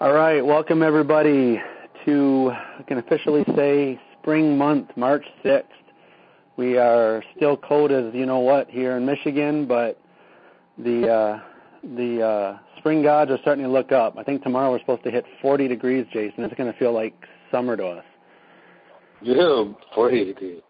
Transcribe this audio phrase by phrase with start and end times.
[0.00, 1.60] All right, welcome everybody
[2.04, 5.64] to, I can officially say, spring month, March 6th.
[6.56, 10.00] We are still cold as you know what here in Michigan, but
[10.78, 11.40] the uh,
[11.96, 14.16] the uh, spring gods are starting to look up.
[14.16, 16.44] I think tomorrow we're supposed to hit 40 degrees, Jason.
[16.44, 17.14] It's going to feel like
[17.50, 18.04] summer to us.
[19.20, 19.64] Yeah,
[19.96, 20.60] 40 degrees.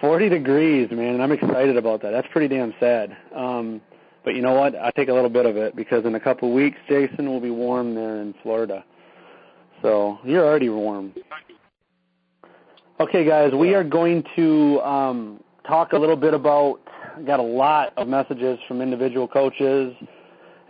[0.00, 2.10] 40 degrees, man, and I'm excited about that.
[2.10, 3.16] That's pretty damn sad.
[3.32, 3.80] Um,
[4.24, 4.74] but you know what?
[4.76, 7.40] I take a little bit of it because in a couple of weeks, Jason will
[7.40, 8.84] be warm there in Florida.
[9.82, 11.12] So you're already warm.
[13.00, 16.80] Okay, guys, we are going to um, talk a little bit about.
[17.26, 19.94] Got a lot of messages from individual coaches,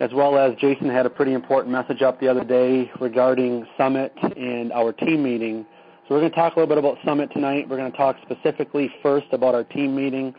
[0.01, 4.13] as well as Jason had a pretty important message up the other day regarding Summit
[4.37, 5.67] and our team meeting.
[6.09, 7.69] So we're going to talk a little bit about Summit tonight.
[7.69, 10.35] We're going to talk specifically first about our team meeting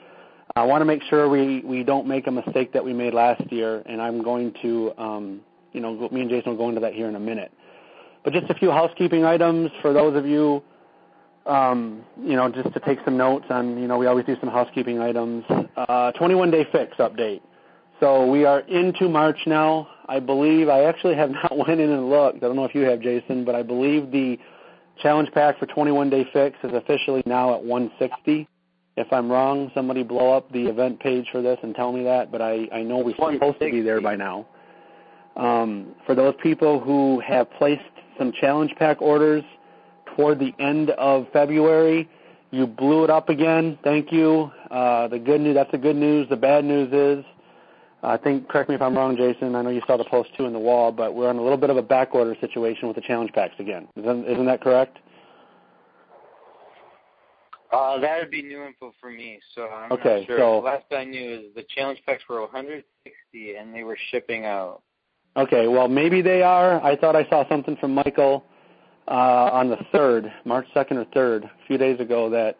[0.55, 3.51] I want to make sure we, we don't make a mistake that we made last
[3.51, 6.93] year, and I'm going to, um, you know, me and Jason will go into that
[6.93, 7.51] here in a minute.
[8.23, 10.61] But just a few housekeeping items for those of you,
[11.47, 14.49] um, you know, just to take some notes on, you know, we always do some
[14.49, 15.43] housekeeping items.
[15.75, 17.41] Uh, 21 day fix update.
[17.99, 19.87] So we are into March now.
[20.07, 22.37] I believe I actually have not went in and looked.
[22.37, 24.37] I don't know if you have, Jason, but I believe the
[25.01, 28.47] challenge pack for 21 day fix is officially now at 160.
[28.95, 32.31] If I'm wrong, somebody blow up the event page for this and tell me that,
[32.31, 34.45] but I, I know we're supposed to be there by now.
[35.35, 37.81] Um, for those people who have placed
[38.19, 39.43] some challenge pack orders
[40.15, 42.07] toward the end of February,
[42.51, 43.79] you blew it up again.
[43.83, 44.51] Thank you.
[44.69, 46.29] Uh, the good news, that's the good news.
[46.29, 47.25] The bad news is,
[48.03, 50.45] I think, correct me if I'm wrong, Jason, I know you saw the post too
[50.45, 52.95] in the wall, but we're in a little bit of a back order situation with
[52.95, 53.87] the challenge packs again.
[53.95, 54.99] Isn't, isn't that correct?
[57.73, 60.37] Uh, that would be new info for me, so I'm okay, not sure.
[60.37, 64.45] So, the last I knew is the challenge packs were 160 and they were shipping
[64.45, 64.83] out.
[65.35, 66.83] Okay, well maybe they are.
[66.83, 68.43] I thought I saw something from Michael
[69.07, 72.57] uh, on the third, March second or third, a few days ago, that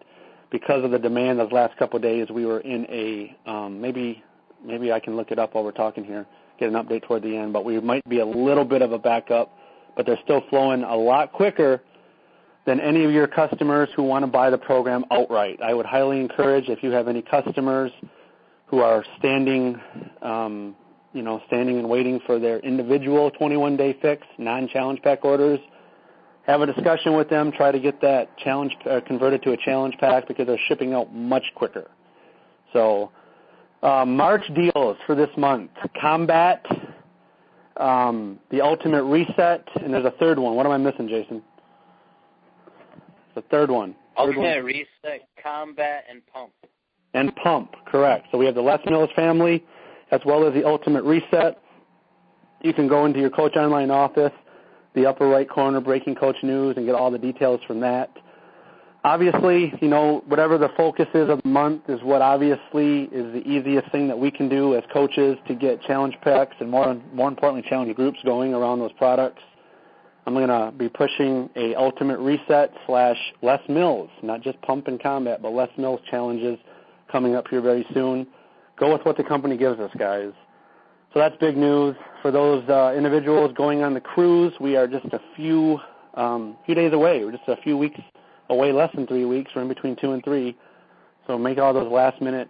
[0.52, 4.24] because of the demand those last couple of days, we were in a um, maybe
[4.66, 6.26] maybe I can look it up while we're talking here,
[6.60, 9.00] get an update toward the end, but we might be a little bit of a
[9.00, 9.56] backup,
[9.96, 11.84] but they're still flowing a lot quicker
[12.66, 15.60] than any of your customers who want to buy the program outright.
[15.62, 17.92] I would highly encourage if you have any customers
[18.68, 19.80] who are standing,
[20.22, 20.76] um,
[21.14, 25.60] you know, standing and waiting for their individual 21-day fix, non-challenge pack orders,
[26.48, 27.52] have a discussion with them.
[27.52, 31.14] Try to get that challenge uh, converted to a challenge pack because they're shipping out
[31.14, 31.90] much quicker.
[32.74, 33.12] So,
[33.82, 36.66] uh, March deals for this month: Combat,
[37.78, 40.56] um, the Ultimate Reset, and there's a third one.
[40.56, 41.42] What am I missing, Jason?
[43.36, 43.96] The third one.
[44.18, 46.52] Ultimate Reset, Combat, and Pump.
[47.14, 48.28] And Pump, correct.
[48.32, 49.64] So we have the Les Mills family
[50.12, 51.58] as well as the Ultimate Reset.
[52.62, 54.32] You can go into your Coach Online office,
[54.96, 58.12] the upper right corner, Breaking Coach News, and get all the details from that.
[59.04, 63.44] Obviously, you know, whatever the focus is of the month is what obviously is the
[63.46, 67.28] easiest thing that we can do as coaches to get challenge packs and more, more
[67.28, 69.42] importantly, challenge groups going around those products.
[70.26, 75.02] I'm going to be pushing a Ultimate Reset slash Les Mills, not just Pump and
[75.02, 76.58] Combat, but Les Mills challenges
[77.12, 78.26] coming up here very soon.
[78.78, 80.32] Go with what the company gives us, guys.
[81.14, 84.54] So that's big news for those uh, individuals going on the cruise.
[84.60, 85.80] We are just a few
[86.16, 87.24] um, few days away.
[87.24, 88.00] We're just a few weeks
[88.50, 89.52] away, less than three weeks.
[89.56, 90.58] We're in between two and three.
[91.28, 92.50] So make all those last minute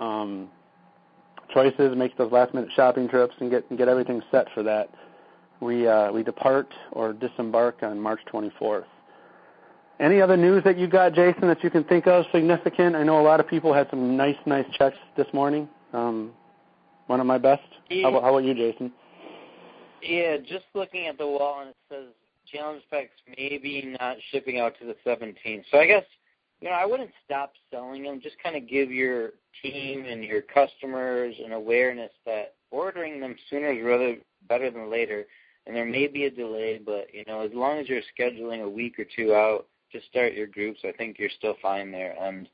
[0.00, 0.48] um,
[1.52, 4.88] choices, make those last minute shopping trips, and get and get everything set for that
[5.60, 8.84] we uh, we depart or disembark on March 24th.
[9.98, 12.94] Any other news that you got, Jason, that you can think of significant?
[12.94, 15.68] I know a lot of people had some nice, nice checks this morning.
[15.94, 16.32] Um,
[17.06, 17.62] one of my best.
[17.88, 18.02] Yeah.
[18.02, 18.92] How, about, how about you, Jason?
[20.02, 22.08] Yeah, just looking at the wall and it says
[22.52, 25.64] challenge packs maybe not shipping out to the 17th.
[25.70, 26.04] So I guess
[26.60, 28.20] you know I wouldn't stop selling them.
[28.22, 29.30] Just kind of give your
[29.62, 34.16] team and your customers an awareness that ordering them sooner is rather
[34.48, 35.26] better than later
[35.66, 38.68] and there may be a delay, but you know, as long as you're scheduling a
[38.68, 42.14] week or two out to start your groups, I think you're still fine there.
[42.20, 42.48] And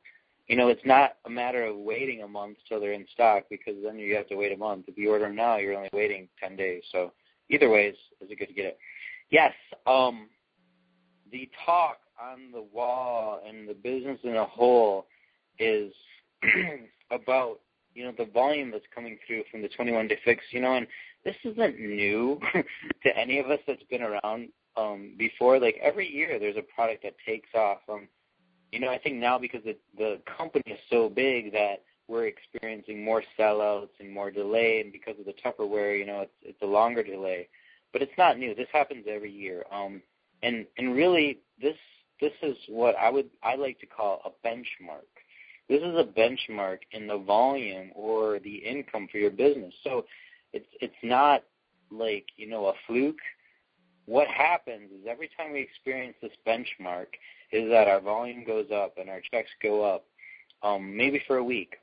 [0.48, 3.74] you know, it's not a matter of waiting a month till they're in stock because
[3.82, 4.86] then you have to wait a month.
[4.88, 6.82] If you order them now, you're only waiting ten days.
[6.90, 7.12] So
[7.50, 8.78] either way, is is it good to get it?
[9.30, 9.52] Yes.
[9.86, 10.28] Um,
[11.30, 15.06] the talk on the wall and the business in a whole
[15.58, 15.92] is
[17.10, 17.60] about
[17.94, 20.44] you know the volume that's coming through from the 21 day fix.
[20.50, 20.86] You know, and
[21.24, 22.40] this isn't new
[23.04, 25.58] to any of us that's been around um, before.
[25.58, 27.78] Like every year, there's a product that takes off.
[27.88, 28.08] Um,
[28.72, 33.04] you know, I think now because the the company is so big that we're experiencing
[33.04, 36.66] more sellouts and more delay, and because of the Tupperware, you know, it's it's a
[36.66, 37.48] longer delay.
[37.92, 38.54] but it's not new.
[38.54, 39.64] This happens every year.
[39.70, 40.02] Um,
[40.42, 41.76] and and really, this
[42.20, 45.11] this is what I would I like to call a benchmark.
[45.72, 49.72] This is a benchmark in the volume or the income for your business.
[49.82, 50.04] So
[50.52, 51.44] it's it's not
[51.90, 53.22] like you know a fluke.
[54.04, 57.06] What happens is every time we experience this benchmark,
[57.52, 60.04] is that our volume goes up and our checks go up,
[60.62, 61.76] um, maybe for a week.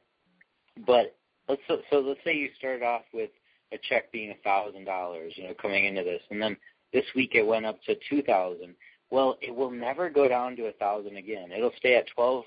[0.86, 1.16] But
[1.48, 3.32] let's so, so let's say you started off with
[3.72, 6.56] a check being a thousand dollars, you know, coming into this, and then
[6.94, 8.76] this week it went up to two thousand.
[9.10, 11.52] Well, it will never go down to a thousand again.
[11.52, 12.44] It'll stay at twelve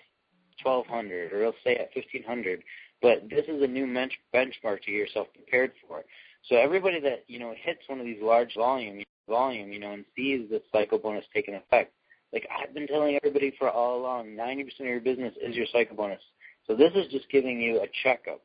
[0.61, 2.63] twelve hundred, or it'll stay at fifteen hundred.
[3.01, 6.05] But this is a new bench, benchmark to get yourself prepared for.
[6.49, 10.05] So everybody that you know hits one of these large volume volume, you know, and
[10.17, 11.93] sees the cycle bonus taking effect,
[12.33, 15.97] like I've been telling everybody for all along, 90% of your business is your cycle
[15.97, 16.21] bonus.
[16.67, 18.41] So this is just giving you a checkup.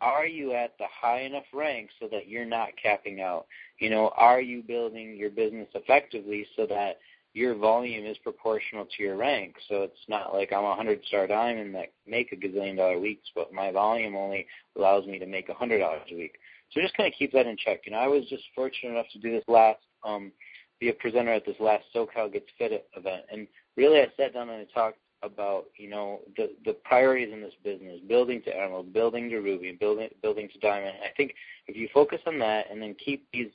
[0.00, 3.46] Are you at the high enough rank so that you're not capping out?
[3.78, 6.98] You know, are you building your business effectively so that
[7.38, 9.54] your volume is proportional to your rank?
[9.68, 13.28] So it's not like I'm a hundred star diamond that make a gazillion dollar weeks,
[13.34, 14.46] but my volume only
[14.76, 16.38] allows me to make a hundred dollars a week.
[16.72, 17.80] So just kind of keep that in check.
[17.86, 20.32] You know, I was just fortunate enough to do this last um
[20.80, 23.22] be a presenter at this last SoCal Gets Fit event.
[23.32, 27.40] And really, I sat down and I talked about you know the the priorities in
[27.40, 30.96] this business, building to emerald, building to ruby, building building to diamond.
[31.04, 31.34] I think
[31.66, 33.50] if you focus on that and then keep these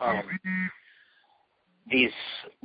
[0.00, 0.22] um,
[1.90, 2.10] these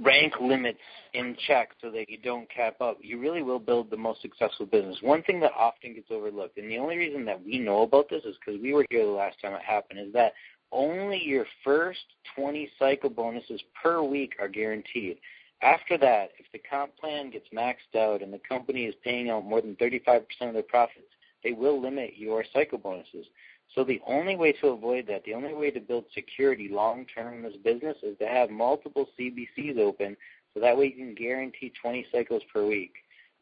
[0.01, 0.79] rank limits
[1.13, 4.65] in check so that you don't cap up, you really will build the most successful
[4.65, 4.97] business.
[5.01, 8.23] One thing that often gets overlooked, and the only reason that we know about this
[8.23, 10.33] is because we were here the last time it happened, is that
[10.71, 11.99] only your first
[12.35, 15.17] 20 cycle bonuses per week are guaranteed.
[15.61, 19.45] After that, if the comp plan gets maxed out and the company is paying out
[19.45, 21.05] more than 35% of their profits,
[21.43, 23.27] they will limit your cycle bonuses.
[23.75, 27.35] So the only way to avoid that, the only way to build security long term
[27.35, 30.17] in this business is to have multiple CBCs open
[30.53, 32.93] so that way you can guarantee 20 cycles per week.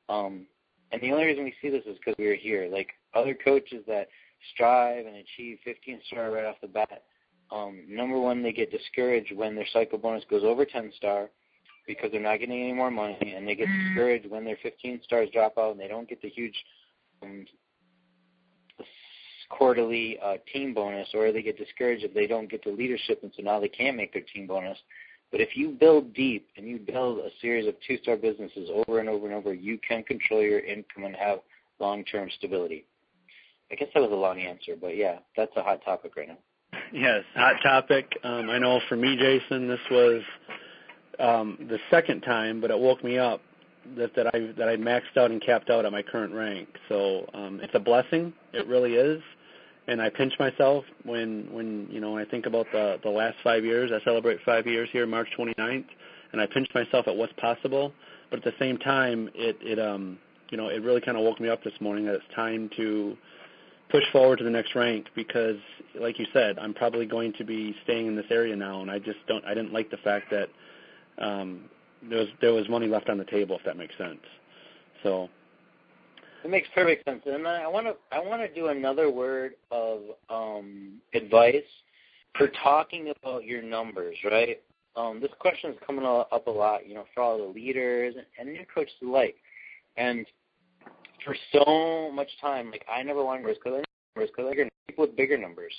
[0.07, 0.45] Um,
[0.91, 2.69] and the only reason we see this is because we are here.
[2.71, 4.09] Like other coaches that
[4.53, 7.03] strive and achieve 15 star right off the bat,
[7.51, 11.29] um, number one, they get discouraged when their cycle bonus goes over 10 star
[11.87, 13.87] because they're not getting any more money, and they get mm.
[13.87, 16.53] discouraged when their 15 stars drop out and they don't get the huge
[17.23, 17.45] um,
[19.49, 23.31] quarterly uh, team bonus, or they get discouraged if they don't get the leadership, and
[23.35, 24.77] so now they can't make their team bonus.
[25.31, 29.07] But if you build deep and you build a series of two-star businesses over and
[29.07, 31.39] over and over, you can control your income and have
[31.79, 32.85] long-term stability.
[33.71, 36.37] I guess that was a long answer, but yeah, that's a hot topic right now.
[36.91, 38.17] Yes, hot topic.
[38.23, 40.21] Um, I know for me, Jason, this was
[41.19, 43.41] um, the second time, but it woke me up
[43.97, 46.67] that that I that I maxed out and capped out at my current rank.
[46.87, 48.33] So um, it's a blessing.
[48.53, 49.21] It really is.
[49.89, 53.37] And I pinch myself when when you know when I think about the the last
[53.43, 53.91] five years.
[53.91, 55.85] I celebrate five years here, March 29th,
[56.31, 57.91] and I pinch myself at what's possible.
[58.29, 60.19] But at the same time, it it um
[60.51, 63.17] you know it really kind of woke me up this morning that it's time to
[63.89, 65.57] push forward to the next rank because,
[65.99, 68.99] like you said, I'm probably going to be staying in this area now, and I
[68.99, 69.43] just don't.
[69.43, 70.49] I didn't like the fact that
[71.17, 71.61] um,
[72.07, 74.21] there was there was money left on the table, if that makes sense.
[75.01, 75.29] So.
[76.43, 80.01] It makes perfect sense, and I want to I want to do another word of
[80.29, 81.63] um, advice
[82.37, 84.61] for talking about your numbers, right?
[84.95, 88.51] Um, this question is coming up a lot, you know, for all the leaders and
[88.51, 89.35] new coaches alike.
[89.97, 90.25] And
[91.25, 94.73] for so much time, like I never wanted numbers because I numbers because I get
[94.87, 95.73] people with bigger numbers.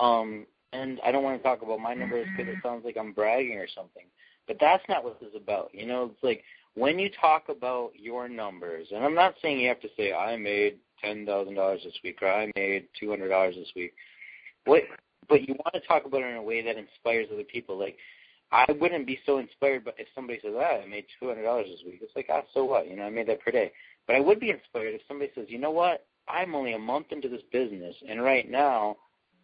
[0.00, 3.12] Um, and I don't want to talk about my numbers because it sounds like I'm
[3.12, 4.04] bragging or something.
[4.46, 5.70] But that's not what this is about.
[5.72, 6.42] You know, it's like
[6.78, 10.36] when you talk about your numbers, and I'm not saying you have to say I
[10.36, 13.94] made ten thousand dollars this week or I made two hundred dollars this week.
[14.64, 14.82] What
[15.28, 17.78] but you want to talk about it in a way that inspires other people.
[17.78, 17.96] Like
[18.52, 21.66] I wouldn't be so inspired but if somebody says, Ah, I made two hundred dollars
[21.70, 21.98] this week.
[22.00, 22.88] It's like, ah, so what?
[22.88, 23.72] You know, I made that per day.
[24.06, 27.06] But I would be inspired if somebody says, you know what, I'm only a month
[27.10, 28.96] into this business, and right now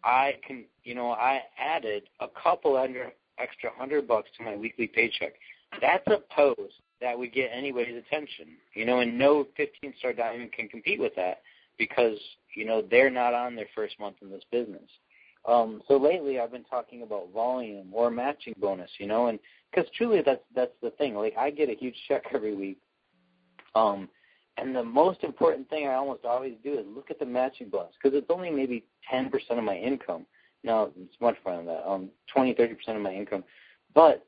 [0.03, 4.87] I can, you know, I added a couple under extra hundred bucks to my weekly
[4.87, 5.33] paycheck.
[5.81, 6.73] That's a post
[7.05, 11.43] that would get anybody's attention, you know, and no 15-star diamond can compete with that
[11.77, 12.17] because
[12.55, 14.89] you know they're not on their first month in this business.
[15.47, 19.37] Um, so lately, I've been talking about volume or matching bonus, you know, and
[19.69, 21.13] because truly that's that's the thing.
[21.13, 22.79] Like I get a huge check every week,
[23.75, 24.09] um,
[24.57, 27.93] and the most important thing I almost always do is look at the matching bonus
[28.01, 28.83] because it's only maybe
[29.13, 30.25] 10% of my income.
[30.63, 31.87] No, it's much more than that.
[31.87, 33.43] Um, 20, 30% of my income.
[33.93, 34.25] But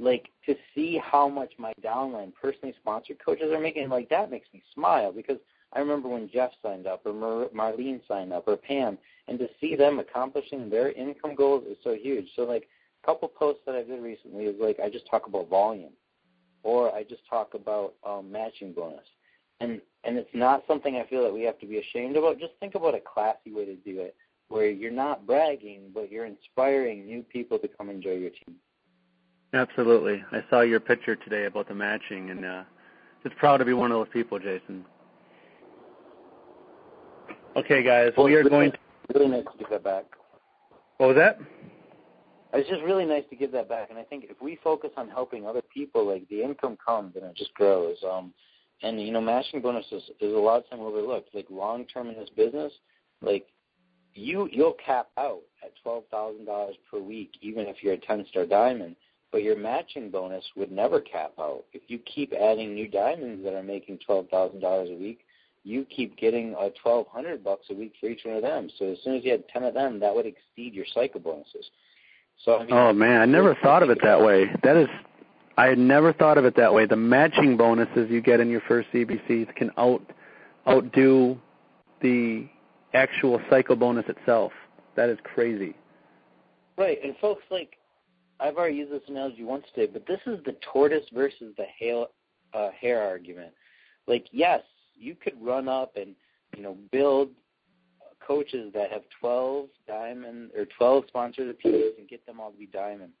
[0.00, 4.48] like to see how much my downline personally sponsored coaches are making, like that makes
[4.52, 5.38] me smile because
[5.72, 9.48] I remember when Jeff signed up or Mar- Marlene signed up or Pam, and to
[9.60, 12.28] see them accomplishing their income goals is so huge.
[12.34, 12.68] So like
[13.02, 15.92] a couple posts that I did recently is like I just talk about volume,
[16.62, 19.06] or I just talk about um, matching bonus,
[19.60, 22.40] and and it's not something I feel that we have to be ashamed about.
[22.40, 24.16] Just think about a classy way to do it,
[24.48, 28.56] where you're not bragging, but you're inspiring new people to come enjoy your team.
[29.52, 30.22] Absolutely.
[30.32, 32.62] I saw your picture today about the matching, and uh,
[33.22, 34.84] just proud to be one of those people, Jason.
[37.56, 38.72] Okay, guys, well, we are going.
[38.72, 38.78] To...
[39.14, 40.04] Really nice to give that back.
[40.98, 41.40] What was that?
[42.52, 45.08] It's just really nice to give that back, and I think if we focus on
[45.08, 47.96] helping other people, like the income comes and it just grows.
[48.08, 48.32] Um,
[48.82, 51.34] and you know, matching bonuses is a lot of time overlooked.
[51.34, 52.72] Like long term in this business,
[53.20, 53.46] like
[54.14, 58.24] you you'll cap out at twelve thousand dollars per week, even if you're a ten
[58.30, 58.96] star diamond.
[59.32, 61.64] But your matching bonus would never cap out.
[61.72, 65.20] If you keep adding new diamonds that are making twelve thousand dollars a week,
[65.62, 68.68] you keep getting a twelve hundred bucks a week for each one of them.
[68.78, 71.70] So as soon as you had ten of them, that would exceed your cycle bonuses.
[72.44, 74.46] So I mean, oh man, I never thought of it that way.
[74.62, 74.88] That is,
[75.56, 76.86] I had never thought of it that way.
[76.86, 80.02] The matching bonuses you get in your first CBCs can out
[80.66, 81.38] outdo
[82.00, 82.48] the
[82.94, 84.52] actual cycle bonus itself.
[84.96, 85.76] That is crazy.
[86.76, 87.76] Right, and folks, like
[88.40, 92.04] I've already used this analogy once today, but this is the tortoise versus the hare,
[92.54, 93.52] uh, hare argument.
[94.06, 94.62] Like, yes,
[94.94, 96.14] you could run up and
[96.56, 97.30] you know build
[98.26, 102.66] coaches that have 12 diamond or 12 sponsored appeals and get them all to be
[102.66, 103.12] diamond.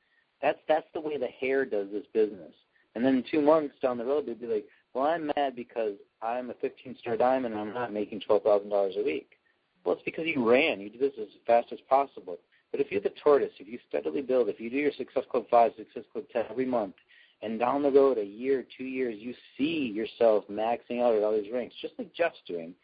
[0.42, 2.52] That's that's the way the hare does this business.
[2.94, 6.50] And then two months down the road, they'd be like, "Well, I'm mad because I'm
[6.50, 9.38] a 15-star diamond and I'm not making $12,000 a week."
[9.84, 10.80] Well, it's because you ran.
[10.80, 12.38] You did this as fast as possible.
[12.70, 15.46] But if you're the tortoise, if you steadily build, if you do your Success Club
[15.50, 16.94] 5, Success Club 10 every month,
[17.42, 21.32] and down the road, a year, two years, you see yourself maxing out at all
[21.32, 22.74] these ranks, just like Jeff's doing.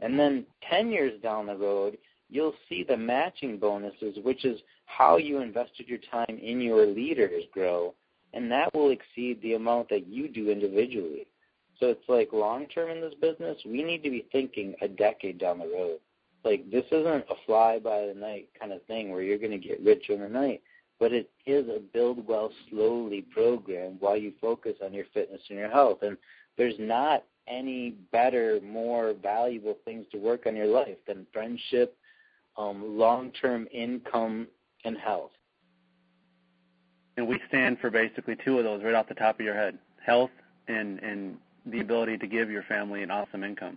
[0.00, 1.98] And then 10 years down the road,
[2.30, 7.44] you'll see the matching bonuses, which is how you invested your time in your leaders
[7.52, 7.94] grow,
[8.32, 11.26] and that will exceed the amount that you do individually.
[11.78, 15.38] So it's like long term in this business, we need to be thinking a decade
[15.38, 15.98] down the road.
[16.44, 19.58] Like this isn't a fly by the night kind of thing where you're going to
[19.58, 20.62] get rich overnight
[20.98, 25.58] but it is a build well slowly program while you focus on your fitness and
[25.58, 25.98] your health.
[26.02, 26.16] And
[26.56, 31.96] there's not any better, more valuable things to work on your life than friendship,
[32.56, 34.48] um, long term income,
[34.84, 35.30] and health.
[37.16, 39.78] And we stand for basically two of those right off the top of your head
[40.04, 40.30] health
[40.68, 43.76] and, and the ability to give your family an awesome income.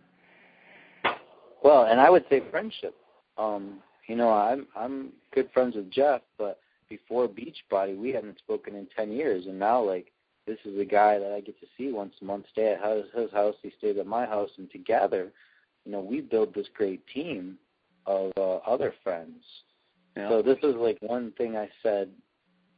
[1.63, 2.95] Well, and I would say friendship.
[3.37, 8.75] Um, you know, I'm I'm good friends with Jeff, but before Beachbody, we hadn't spoken
[8.75, 10.11] in 10 years, and now like
[10.45, 13.05] this is a guy that I get to see once a month, stay at his,
[13.15, 15.31] his house, he stays at my house, and together,
[15.85, 17.57] you know, we build this great team
[18.05, 19.43] of uh, other friends.
[20.17, 20.29] Yeah.
[20.29, 22.09] So this is like one thing I said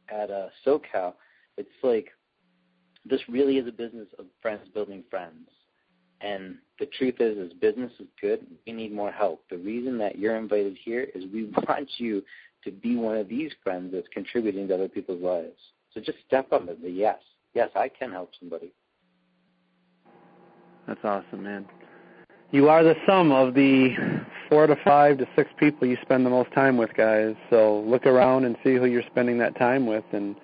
[0.08, 1.14] at uh, SoCal.
[1.56, 2.10] It's like
[3.04, 5.48] this really is a business of friends building friends.
[6.24, 8.46] And the truth is, is business is good.
[8.66, 9.44] We need more help.
[9.50, 12.22] The reason that you're invited here is we want you
[12.64, 15.58] to be one of these friends that's contributing to other people's lives.
[15.92, 17.18] So just step up and say, yes,
[17.52, 18.72] yes, I can help somebody.
[20.86, 21.66] That's awesome, man.
[22.52, 23.94] You are the sum of the
[24.48, 27.34] four to five to six people you spend the most time with, guys.
[27.50, 30.36] So look around and see who you're spending that time with and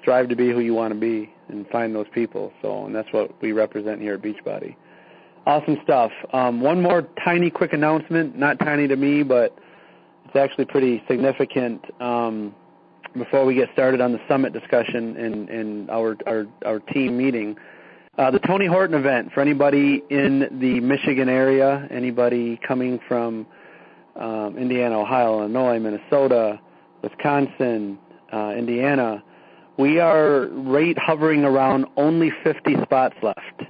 [0.00, 2.52] strive to be who you want to be and find those people.
[2.62, 4.76] So, and that's what we represent here at Beachbody.
[5.48, 6.12] Awesome stuff.
[6.34, 9.56] Um, one more tiny quick announcement, not tiny to me, but
[10.26, 11.82] it's actually pretty significant.
[12.02, 12.54] Um,
[13.16, 17.56] before we get started on the summit discussion and, and our, our, our team meeting,
[18.18, 23.46] uh, the Tony Horton event for anybody in the Michigan area, anybody coming from
[24.16, 26.60] um, Indiana, Ohio, Illinois, Minnesota,
[27.00, 27.98] Wisconsin,
[28.34, 29.24] uh, Indiana,
[29.78, 33.62] we are rate hovering around only 50 spots left.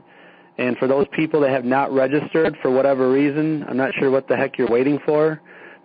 [0.58, 4.28] And for those people that have not registered for whatever reason, I'm not sure what
[4.28, 5.40] the heck you're waiting for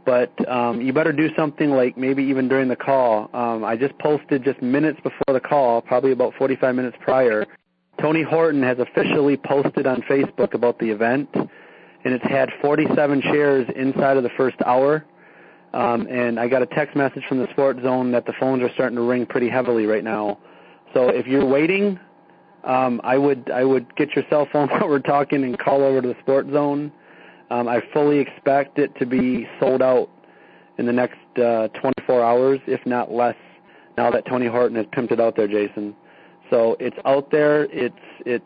[0.05, 3.29] but um, you better do something like maybe even during the call.
[3.33, 7.45] Um, I just posted just minutes before the call, probably about 45 minutes prior.
[8.01, 13.67] Tony Horton has officially posted on Facebook about the event, and it's had 47 shares
[13.75, 15.05] inside of the first hour.
[15.73, 18.71] Um, and I got a text message from the Sport Zone that the phones are
[18.73, 20.37] starting to ring pretty heavily right now.
[20.93, 21.99] So if you're waiting,
[22.63, 26.01] um, I would I would get your cell phone while we're talking and call over
[26.01, 26.91] to the Sports Zone
[27.53, 30.09] um, I fully expect it to be sold out
[30.79, 33.35] in the next uh, 24 hours, if not less.
[33.95, 35.95] Now that Tony Horton has pimped it out there, Jason.
[36.49, 37.65] So it's out there.
[37.65, 38.43] It's it's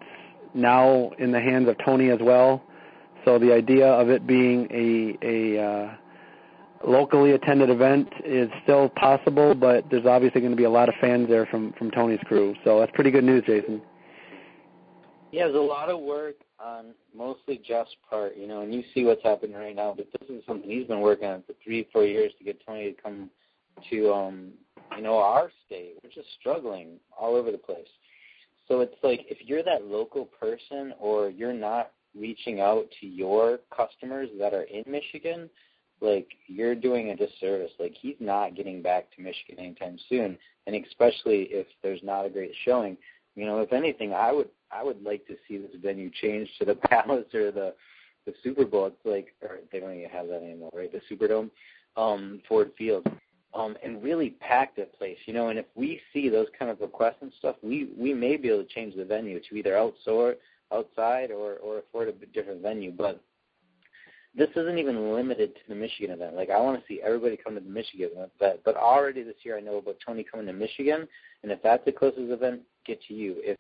[0.54, 2.62] now in the hands of Tony as well.
[3.24, 5.94] So the idea of it being a a uh,
[6.86, 10.96] locally attended event is still possible, but there's obviously going to be a lot of
[11.00, 12.56] fans there from from Tony's crew.
[12.66, 13.82] So that's pretty good news, Jason.
[15.32, 19.04] Yeah, there's a lot of work on mostly Jeff's part, you know, and you see
[19.04, 19.94] what's happening right now.
[19.96, 22.94] But this is something he's been working on for three, four years to get Tony
[22.94, 23.30] to come
[23.90, 24.52] to, um,
[24.96, 25.96] you know, our state.
[26.02, 27.88] We're just struggling all over the place.
[28.68, 33.60] So it's like if you're that local person or you're not reaching out to your
[33.76, 35.50] customers that are in Michigan,
[36.02, 37.72] like you're doing a disservice.
[37.80, 42.30] Like he's not getting back to Michigan anytime soon, and especially if there's not a
[42.30, 42.98] great showing.
[43.36, 46.66] You know, if anything, I would I would like to see this venue change to
[46.66, 47.74] the Palace or the
[48.26, 48.88] the Super Bowl.
[48.88, 50.92] It's like, or they don't even have that anymore, right?
[50.92, 51.50] The Superdome,
[51.96, 53.08] um, Ford Field,
[53.54, 55.18] um, and really pack that place.
[55.26, 58.38] You know, and if we see those kind of requests and stuff, we we may
[58.38, 60.36] be able to change the venue to either outsource
[60.74, 63.22] outside or or afford a different venue, but
[64.36, 66.36] this isn't even limited to the Michigan event.
[66.36, 69.58] Like I want to see everybody come to the Michigan event, but already this year
[69.58, 71.08] I know about Tony coming to Michigan,
[71.44, 73.36] and if that's the closest event, get to you.
[73.38, 73.58] If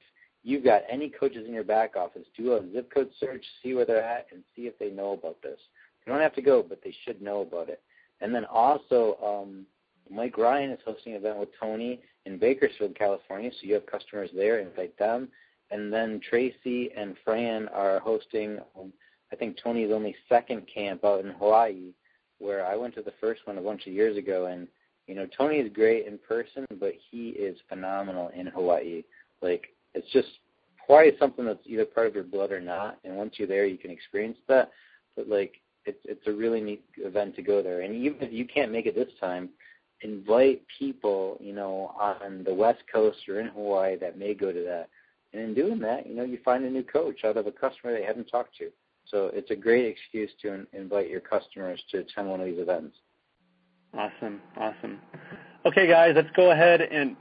[0.48, 3.84] you've got any coaches in your back office, do a zip code search, see where
[3.84, 5.60] they're at, and see if they know about this.
[6.06, 7.82] You don't have to go, but they should know about it.
[8.22, 9.66] And then also, um,
[10.10, 14.30] Mike Ryan is hosting an event with Tony in Bakersfield, California, so you have customers
[14.34, 15.27] there, invite them.
[15.70, 18.94] And then Tracy and Fran are hosting, um,
[19.34, 21.92] I think Tony's only second camp out in Hawaii,
[22.38, 24.46] where I went to the first one a bunch of years ago.
[24.46, 24.70] And,
[25.08, 29.04] you know, Tony is great in person, but he is phenomenal in Hawaii.
[29.42, 30.27] Like, it's just
[30.86, 32.98] Hawaii something that's either part of your blood or not.
[33.04, 34.72] And once you're there, you can experience that.
[35.16, 35.54] But, like,
[35.86, 37.82] it's, it's a really neat event to go there.
[37.82, 39.50] And even if you can't make it this time,
[40.01, 44.63] invite people, you know, on the West Coast or in Hawaii that may go to
[44.63, 44.89] that
[45.34, 47.94] and in doing that, you know, you find a new coach out of a customer
[47.94, 48.70] they haven't talked to.
[49.10, 52.60] So it's a great excuse to in- invite your customers to attend one of these
[52.60, 52.96] events.
[53.94, 55.00] Awesome, awesome.
[55.66, 57.16] Okay, guys, let's go ahead and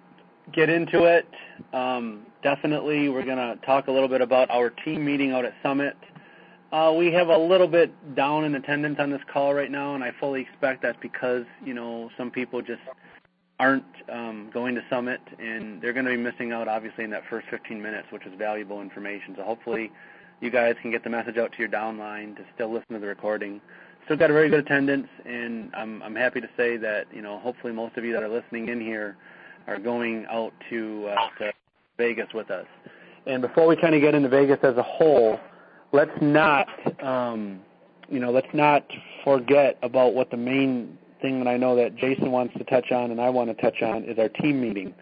[0.53, 1.27] get into it.
[1.73, 5.53] Um, definitely, we're going to talk a little bit about our team meeting out at
[5.65, 5.97] Summit.
[6.71, 10.05] Uh, we have a little bit down in attendance on this call right now, and
[10.05, 12.83] I fully expect that's because you know some people just
[13.59, 17.25] aren't um, going to Summit, and they're going to be missing out, obviously, in that
[17.29, 19.35] first 15 minutes, which is valuable information.
[19.37, 19.91] So hopefully,
[20.41, 23.09] you guys can get the message out to your downline to still listen to the
[23.09, 23.61] recording.
[24.05, 27.41] Still got a very good attendance, and I'm I'm happy to say that you know
[27.41, 29.17] hopefully most of you that are listening in here
[29.67, 31.53] are going out to, uh, to
[31.99, 32.67] Vegas with us.
[33.27, 35.39] And before we kind of get into Vegas as a whole,
[35.93, 36.69] let's not
[37.03, 37.61] um,
[38.09, 38.85] you know let's not
[39.25, 43.11] forget about what the main thing that I know that Jason wants to touch on
[43.11, 44.95] and I want to touch on is our team meeting.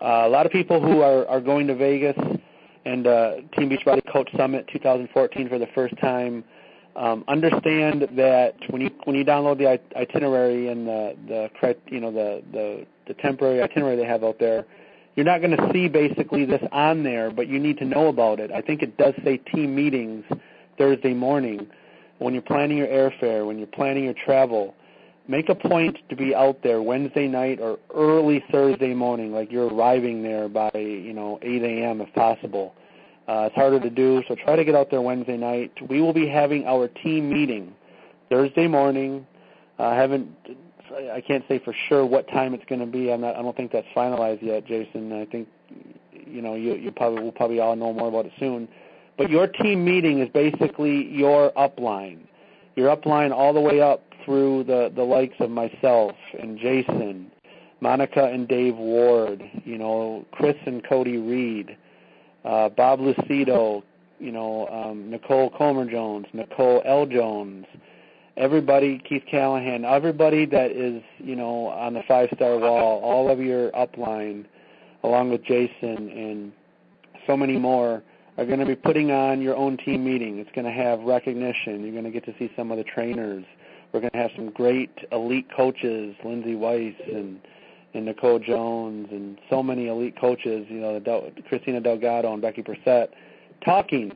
[0.00, 2.16] Uh, a lot of people who are, are going to Vegas
[2.84, 6.42] and uh, Team Beachbody Coach Summit 2014 for the first time
[6.96, 12.12] um, understand that when you when you download the itinerary and the the you know
[12.12, 14.66] the the, the temporary itinerary they have out there,
[15.16, 18.40] you're not going to see basically this on there, but you need to know about
[18.40, 18.50] it.
[18.50, 20.24] I think it does say team meetings
[20.78, 21.66] Thursday morning.
[22.18, 24.74] When you're planning your airfare, when you're planning your travel,
[25.28, 29.68] make a point to be out there Wednesday night or early Thursday morning, like you're
[29.68, 32.00] arriving there by you know 8 a.m.
[32.00, 32.74] if possible.
[33.28, 35.72] Uh, it's harder to do, so try to get out there Wednesday night.
[35.88, 37.74] We will be having our team meeting
[38.28, 39.26] Thursday morning.
[39.78, 40.28] Uh, I haven't,
[40.94, 43.12] I can't say for sure what time it's going to be.
[43.12, 45.12] I'm not, I don't think that's finalized yet, Jason.
[45.12, 45.48] I think,
[46.26, 48.68] you know, you you probably will probably all know more about it soon.
[49.16, 52.20] But your team meeting is basically your upline.
[52.76, 57.30] Your upline all the way up through the the likes of myself and Jason,
[57.80, 61.76] Monica and Dave Ward, you know, Chris and Cody Reed,
[62.44, 63.82] uh, Bob Lucido,
[64.18, 67.06] you know, um, Nicole Comer Jones, Nicole L.
[67.06, 67.66] Jones,
[68.36, 73.40] everybody, Keith Callahan, everybody that is, you know, on the five star wall, all of
[73.40, 74.44] your upline,
[75.02, 76.52] along with Jason and
[77.26, 78.02] so many more
[78.38, 80.38] are going to be putting on your own team meeting.
[80.38, 81.82] It's going to have recognition.
[81.82, 83.44] You're going to get to see some of the trainers.
[83.92, 87.40] We're going to have some great elite coaches, Lindsay Weiss and
[87.94, 90.66] and Nicole Jones, and so many elite coaches.
[90.70, 93.08] You know, Christina Delgado and Becky Brissett,
[93.64, 94.12] talking.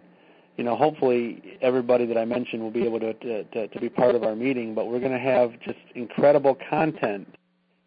[0.57, 4.15] You know, hopefully everybody that I mentioned will be able to to, to, be part
[4.15, 4.75] of our meeting.
[4.75, 7.29] But we're going to have just incredible content.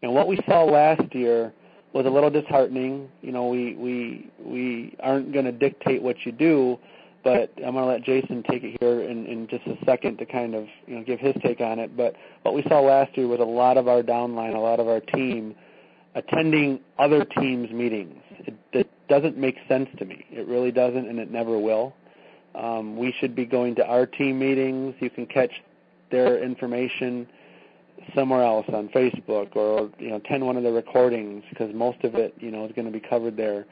[0.02, 1.52] And what we saw last year
[1.92, 3.08] was a little disheartening.
[3.22, 6.78] You know, we we we aren't going to dictate what you do,
[7.24, 10.26] but I'm going to let Jason take it here in, in just a second to
[10.26, 11.96] kind of you know give his take on it.
[11.96, 14.88] But what we saw last year was a lot of our downline, a lot of
[14.88, 15.56] our team
[16.14, 18.20] attending other teams' meetings.
[18.40, 20.24] It, it doesn't make sense to me.
[20.30, 21.94] It really doesn't, and it never will.
[22.54, 24.94] Um, we should be going to our team meetings.
[25.00, 25.52] You can catch
[26.10, 27.26] their information
[28.14, 32.14] somewhere else on Facebook or you know attend one of the recordings because most of
[32.14, 33.66] it you know is going to be covered there.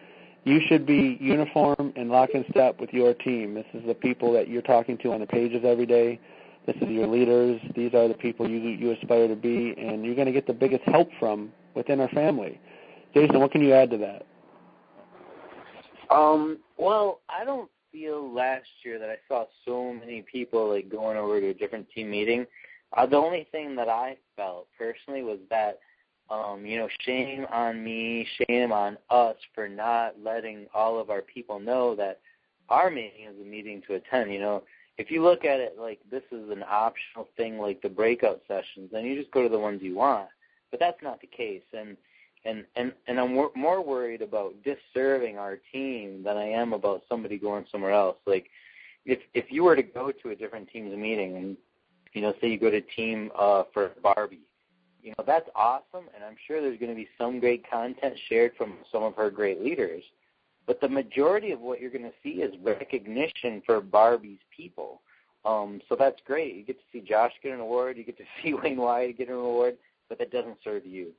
[0.45, 3.55] You should be uniform and lock in step with your team.
[3.55, 6.21] This is the people that you're talking to on the pages every day.
[6.67, 7.61] This is your leaders.
[7.75, 10.53] These are the people you you aspire to be, and you're going to get the
[10.53, 12.61] biggest help from within our family.
[13.15, 14.27] Jason, what can you add to that?
[16.11, 21.17] Um, well, I don't feel last year that I saw so many people like going
[21.17, 22.47] over to a different team meeting.
[22.97, 25.79] Uh, the only thing that I felt personally was that,
[26.31, 31.23] um, you know, shame on me, shame on us for not letting all of our
[31.23, 32.21] people know that
[32.69, 34.33] our meeting is a meeting to attend.
[34.33, 34.63] You know,
[34.99, 38.91] if you look at it like this is an optional thing, like the breakout sessions,
[38.93, 40.29] then you just go to the ones you want.
[40.71, 41.97] But that's not the case, and
[42.45, 47.39] and and and I'm more worried about disserving our team than I am about somebody
[47.39, 48.17] going somewhere else.
[48.27, 48.49] Like,
[49.05, 51.57] if if you were to go to a different team's meeting and
[52.13, 54.41] you know, say you go to team uh, for Barbie,
[55.03, 58.53] you know, that's awesome, and I'm sure there's going to be some great content shared
[58.57, 60.03] from some of her great leaders.
[60.67, 65.01] But the majority of what you're going to see is recognition for Barbie's people.
[65.45, 66.57] Um, so that's great.
[66.57, 69.29] You get to see Josh get an award, you get to see Wayne Wyatt get
[69.29, 69.77] an award,
[70.09, 71.13] but that doesn't serve you.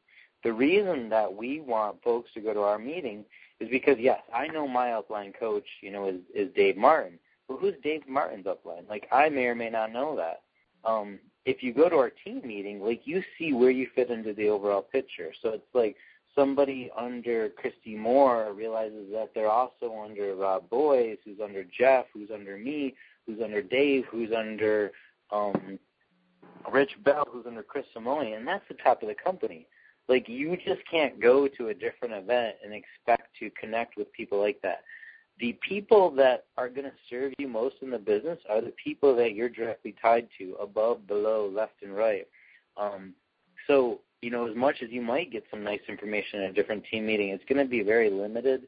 [0.44, 3.26] The reason that we want folks to go to our meeting
[3.60, 7.20] is because yes, I know my upline coach, you know, is, is Dave Martin.
[7.48, 8.88] But who's Dave Martin's upline?
[8.88, 10.42] Like I may or may not know that.
[10.90, 14.34] Um, if you go to our team meeting, like you see where you fit into
[14.34, 15.32] the overall picture.
[15.42, 15.96] So it's like
[16.36, 22.30] somebody under Christy Moore realizes that they're also under Rob Boyce, who's under Jeff, who's
[22.32, 24.92] under me, who's under Dave, who's under
[25.32, 25.80] um,
[26.72, 29.66] Rich Bell, who's under Chris Simone, and that's the top of the company.
[30.10, 34.42] Like you just can't go to a different event and expect to connect with people
[34.42, 34.82] like that.
[35.40, 39.16] The people that are going to serve you most in the business are the people
[39.16, 42.28] that you're directly tied to, above, below, left, and right.
[42.76, 43.14] Um,
[43.68, 46.84] so, you know, as much as you might get some nice information at a different
[46.92, 48.64] team meeting, it's going to be very limited,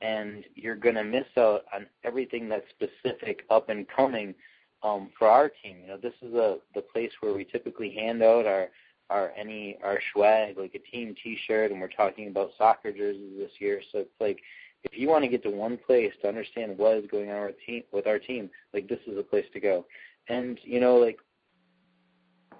[0.00, 4.34] and you're going to miss out on everything that's specific, up and coming
[4.82, 5.78] um, for our team.
[5.82, 8.68] You know, this is a the place where we typically hand out our
[9.12, 13.52] our any our swag, like a team T-shirt, and we're talking about soccer jerseys this
[13.58, 13.80] year.
[13.92, 14.40] So it's like
[14.84, 17.56] if you want to get to one place to understand what is going on with
[17.64, 19.86] team, with our team, like this is a place to go.
[20.28, 21.18] And you know, like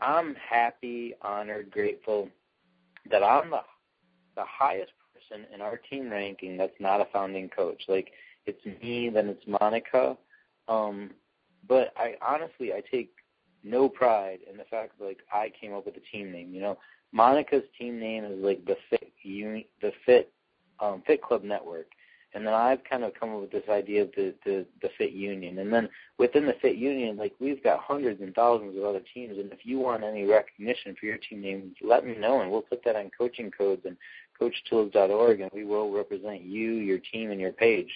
[0.00, 2.28] I'm happy, honored, grateful
[3.10, 3.60] that I'm the
[4.36, 7.82] the highest person in our team ranking that's not a founding coach.
[7.88, 8.12] Like
[8.46, 10.16] it's me, then it's Monica.
[10.68, 11.10] Um,
[11.68, 13.12] but I honestly I take
[13.64, 16.52] no pride in the fact that like I came up with the team name.
[16.54, 16.78] You know,
[17.12, 20.32] Monica's team name is like the Fit Uni, the Fit
[20.80, 21.86] um, Fit Club Network,
[22.34, 25.12] and then I've kind of come up with this idea of the, the the Fit
[25.12, 29.02] Union, and then within the Fit Union, like we've got hundreds and thousands of other
[29.14, 32.50] teams, and if you want any recognition for your team name, let me know, and
[32.50, 33.96] we'll put that on coaching codes and
[34.40, 37.90] coachtools.org, and we will represent you, your team, and your page.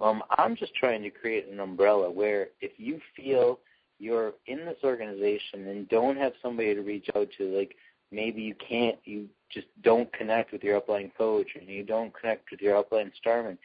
[0.00, 3.60] Um, I'm just trying to create an umbrella where if you feel
[3.98, 7.76] you're in this organization and don't have somebody to reach out to, like
[8.10, 12.50] maybe you can't, you just don't connect with your upline coach and you don't connect
[12.50, 13.58] with your upline starman,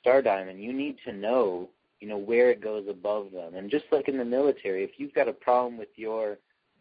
[0.00, 1.68] star diamond, you need to know,
[2.00, 3.54] you know, where it goes above them.
[3.54, 6.38] And just like in the military, if you've got a problem with your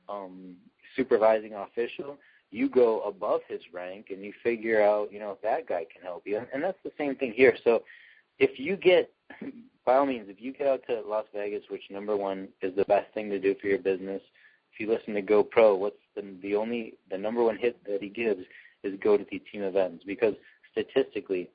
[0.07, 0.55] um,
[0.95, 2.17] supervising official,
[2.51, 6.01] you go above his rank and you figure out, you know, if that guy can
[6.01, 6.41] help you.
[6.53, 7.55] And that's the same thing here.
[7.63, 7.83] So
[8.39, 9.11] if you get
[9.89, 12.85] by all means, if you get out to Las Vegas, which number one is the
[12.85, 14.21] best thing to do for your business,
[14.71, 18.07] if you listen to GoPro, what's the the only the number one hit that he
[18.07, 18.41] gives
[18.83, 20.35] is go to the team events because
[20.71, 21.49] statistically,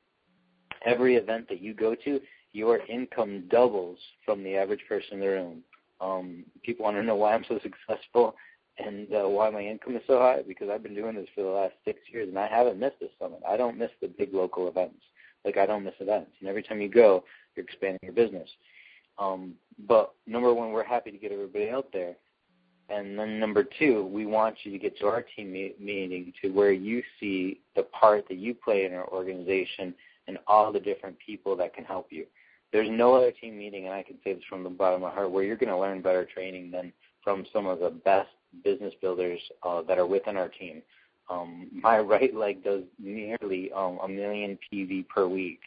[0.84, 2.20] every event that you go to,
[2.52, 5.62] your income doubles from the average person in the room.
[6.00, 8.34] Um, people want to know why I'm so successful
[8.78, 11.50] and uh, why my income is so high because I've been doing this for the
[11.50, 13.42] last six years and I haven't missed this summit.
[13.48, 15.04] I don't miss the big local events.
[15.44, 16.32] Like I don't miss events.
[16.40, 17.22] And every time you go,
[17.56, 18.48] you're expanding your business.
[19.18, 19.54] Um,
[19.86, 22.14] but number one, we're happy to get everybody out there.
[22.90, 26.72] And then number two, we want you to get to our team meeting to where
[26.72, 29.94] you see the part that you play in our organization
[30.28, 32.26] and all the different people that can help you.
[32.72, 35.14] There's no other team meeting, and I can say this from the bottom of my
[35.14, 38.28] heart, where you're going to learn better training than from some of the best
[38.62, 40.82] business builders uh, that are within our team.
[41.30, 45.60] Um, my right leg does nearly um, a million PV per week.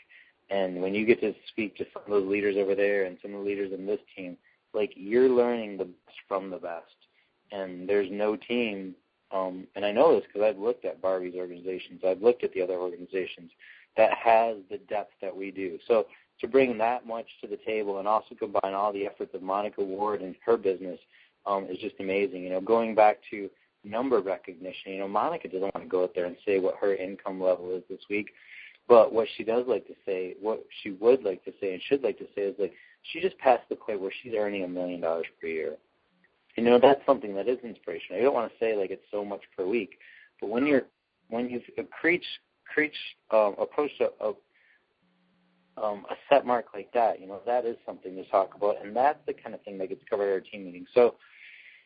[0.49, 3.33] And when you get to speak to some of those leaders over there and some
[3.33, 4.37] of the leaders in this team,
[4.73, 6.85] like you're learning the best from the best.
[7.51, 8.95] And there's no team,
[9.31, 12.61] um, and I know this because I've looked at Barbie's organizations, I've looked at the
[12.61, 13.51] other organizations
[13.95, 15.79] that has the depth that we do.
[15.87, 16.07] So
[16.39, 19.83] to bring that much to the table and also combine all the efforts of Monica
[19.83, 20.99] Ward and her business
[21.45, 22.43] um, is just amazing.
[22.43, 23.49] You know, going back to
[23.83, 24.93] number recognition.
[24.93, 27.75] You know, Monica doesn't want to go out there and say what her income level
[27.75, 28.29] is this week,
[28.87, 32.03] but what she does like to say, what she would like to say and should
[32.03, 32.73] like to say is like
[33.11, 35.77] she just passed the point where she's earning a million dollars per year.
[36.55, 38.17] You know, that's something that is inspirational.
[38.17, 39.99] You don't want to say like it's so much per week,
[40.41, 40.83] but when you're
[41.29, 41.63] when you've
[42.01, 42.25] preach
[42.73, 42.95] preach
[43.31, 44.33] um, approach a, a
[45.81, 48.95] um, a set mark like that, you know, that is something to talk about, and
[48.95, 50.87] that's the kind of thing that gets covered at our team meeting.
[50.93, 51.15] So,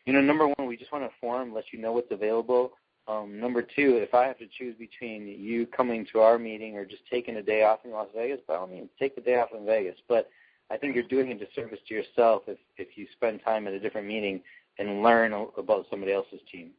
[0.05, 2.71] you know, number one, we just want to inform, let you know what's available.
[3.11, 6.85] Um, number two, if I have to choose between you coming to our meeting or
[6.85, 9.49] just taking a day off in Las Vegas, by all means, take the day off
[9.57, 9.95] in Vegas.
[10.07, 10.29] But
[10.69, 13.79] I think you're doing a disservice to yourself if if you spend time at a
[13.79, 14.41] different meeting
[14.79, 16.69] and learn about somebody else's team.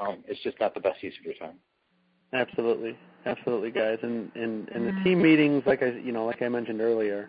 [0.00, 1.56] Um, it's just not the best use of your time.
[2.32, 3.98] Absolutely, absolutely, guys.
[4.02, 7.28] And and and the team meetings, like I you know, like I mentioned earlier,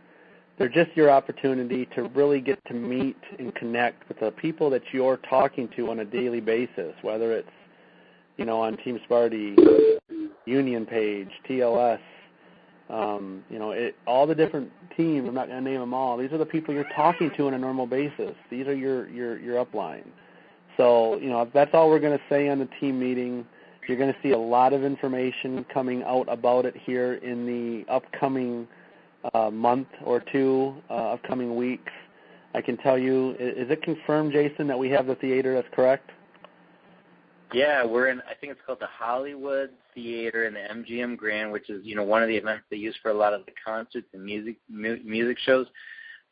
[0.58, 4.84] they're just your opportunity to really get to meet and connect with the people that
[4.94, 7.50] you're talking to on a daily basis, whether it's
[8.38, 9.56] you know on Team Sparty,
[10.46, 12.00] Union Page, TLS,
[12.90, 15.28] um, you know, it, all the different teams.
[15.28, 16.18] I'm not going to name them all.
[16.18, 18.34] These are the people you're talking to on a normal basis.
[18.50, 20.06] These are your your your upline.
[20.78, 23.46] So you know, that's all we're going to say on the team meeting.
[23.88, 27.90] You're going to see a lot of information coming out about it here in the
[27.92, 28.68] upcoming
[29.34, 31.92] uh, month or two, uh, upcoming weeks.
[32.54, 35.54] I can tell you, is it confirmed, Jason, that we have the theater?
[35.54, 36.10] That's correct.
[37.54, 38.20] Yeah, we're in.
[38.22, 42.04] I think it's called the Hollywood Theater in the MGM Grand, which is you know
[42.04, 45.00] one of the events they use for a lot of the concerts and music mu-
[45.04, 45.68] music shows.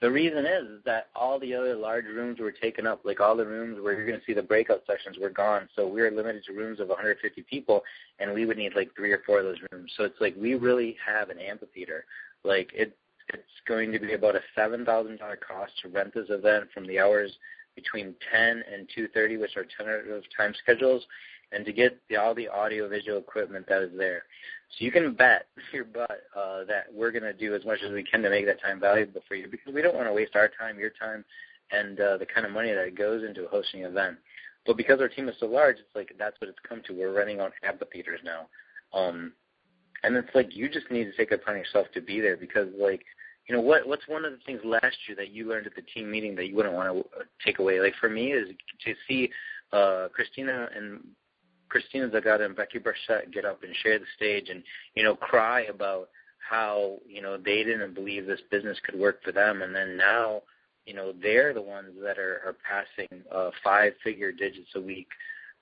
[0.02, 3.02] The reason is, is that all the other large rooms were taken up.
[3.06, 5.70] Like all the rooms where you're going to see the breakout sections were gone.
[5.74, 7.82] So we were limited to rooms of 150 people,
[8.20, 9.94] and we would need like three or four of those rooms.
[9.96, 12.04] So it's like we really have an amphitheater.
[12.44, 12.96] Like it,
[13.34, 16.86] it's going to be about a seven thousand dollar cost to rent this event from
[16.88, 17.32] the hours
[17.76, 21.06] between 10 and 2:30, which are tentative time schedules,
[21.52, 24.24] and to get the, all the audio visual equipment that is there.
[24.72, 27.92] So you can bet your butt uh, that we're going to do as much as
[27.92, 30.36] we can to make that time valuable for you because we don't want to waste
[30.36, 31.24] our time, your time,
[31.72, 34.18] and uh, the kind of money that goes into hosting an event.
[34.66, 36.94] But because our team is so large, it's like that's what it's come to.
[36.94, 38.48] We're running on amphitheaters now.
[38.94, 39.34] Um,
[40.04, 42.68] and it's like you just need to take it upon yourself to be there because
[42.80, 43.04] like
[43.48, 45.84] you know what what's one of the things last year that you learned at the
[45.94, 47.06] team meeting that you wouldn't want to
[47.46, 47.80] take away?
[47.80, 48.50] Like for me is
[48.86, 49.30] to see
[49.72, 51.02] uh Christina and
[51.70, 54.64] Christina Zagata and Becky Burchett get up and share the stage and
[54.96, 56.10] you know cry about
[56.50, 59.62] how you know they didn't believe this business could work for them.
[59.62, 60.42] And then now
[60.86, 65.08] you know they're the ones that are are passing uh five figure digits a week.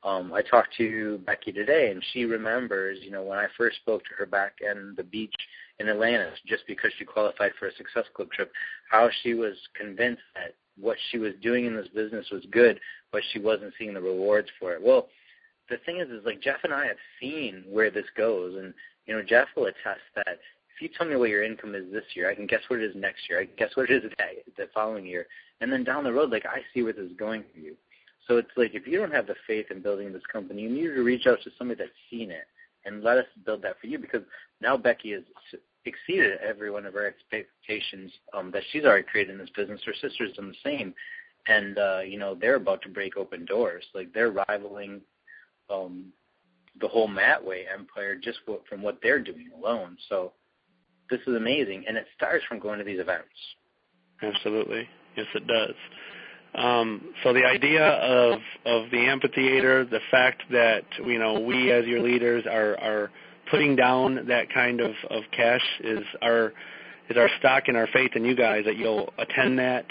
[0.04, 4.04] Um I talked to Becky today and she remembers you know when I first spoke
[4.04, 5.36] to her back in the beach
[5.84, 8.52] in Atlanta just because she qualified for a Success Club trip,
[8.90, 12.80] how she was convinced that what she was doing in this business was good,
[13.12, 14.82] but she wasn't seeing the rewards for it.
[14.82, 15.08] Well,
[15.70, 18.74] the thing is, is like Jeff and I have seen where this goes, and
[19.06, 20.40] you know Jeff will attest that
[20.76, 22.90] if you tell me what your income is this year, I can guess what it
[22.90, 23.40] is next year.
[23.40, 24.12] I can guess what it is
[24.58, 25.28] the following year,
[25.62, 27.76] and then down the road, like I see where this is going for you.
[28.28, 30.96] So it's like if you don't have the faith in building this company, you need
[30.96, 32.48] to reach out to somebody that's seen it
[32.86, 34.24] and let us build that for you because
[34.62, 35.24] now Becky has
[35.86, 39.82] exceeded every one of her expectations um, that she's already created in this business.
[39.86, 40.94] Her sister's done the same,
[41.48, 43.84] and uh, you know they're about to break open doors.
[43.94, 45.02] Like they're rivaling
[45.70, 46.06] um,
[46.80, 49.98] the whole Matway empire just from what they're doing alone.
[50.10, 50.34] So
[51.10, 53.30] this is amazing, and it starts from going to these events.
[54.22, 55.76] Absolutely, yes, it does.
[56.56, 61.86] Um, so the idea of of the amphitheater, the fact that you know we as
[61.86, 63.12] your leaders are are
[63.50, 66.54] putting down that kind of of cash is our
[67.10, 69.86] is our stock and our faith in you guys that you'll attend that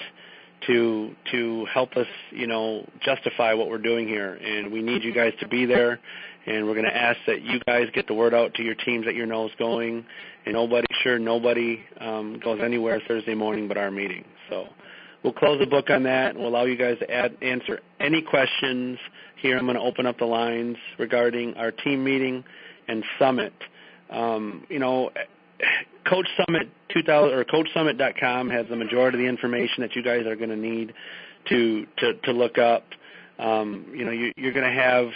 [0.66, 4.34] to to help us you know justify what we're doing here.
[4.34, 6.00] And we need you guys to be there.
[6.44, 9.04] And we're going to ask that you guys get the word out to your teams
[9.04, 10.04] that your know is going.
[10.44, 14.24] And nobody sure nobody um, goes anywhere Thursday morning but our meeting.
[14.50, 14.66] So
[15.22, 18.22] We'll close the book on that, and we'll allow you guys to add, answer any
[18.22, 18.98] questions.
[19.40, 22.42] Here, I'm going to open up the lines regarding our team meeting
[22.92, 23.54] and summit.
[24.10, 25.10] Um, you know,
[26.08, 30.36] Coach Summit 2000 or CoachSummit.com has the majority of the information that you guys are
[30.36, 30.92] going to need
[31.48, 32.84] to to to look up.
[33.38, 35.06] Um, you know, you, you're going to have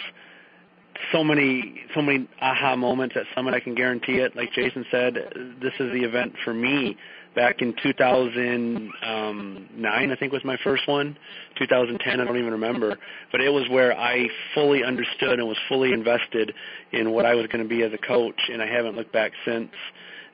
[1.11, 3.53] so many so many aha moments at Summit.
[3.53, 4.35] I can guarantee it.
[4.35, 5.15] Like Jason said,
[5.61, 6.97] this is the event for me
[7.37, 11.15] back in 2009, I think was my first one.
[11.59, 12.97] 2010, I don't even remember.
[13.31, 16.51] But it was where I fully understood and was fully invested
[16.91, 19.33] in what I was going to be as a coach, and I haven't looked back
[19.45, 19.69] since.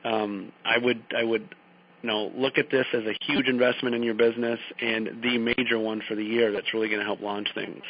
[0.05, 1.53] Um, I would, I would,
[2.01, 5.77] you know, look at this as a huge investment in your business and the major
[5.77, 7.83] one for the year that's really going to help launch things.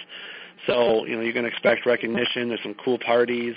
[0.65, 2.49] So, you know, you're going to expect recognition.
[2.49, 3.53] There's some cool parties.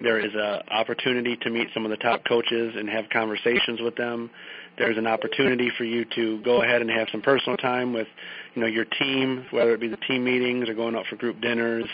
[0.00, 3.96] There is an opportunity to meet some of the top coaches and have conversations with
[3.96, 4.30] them.
[4.76, 8.06] There's an opportunity for you to go ahead and have some personal time with,
[8.54, 11.40] you know, your team, whether it be the team meetings or going out for group
[11.40, 11.86] dinners.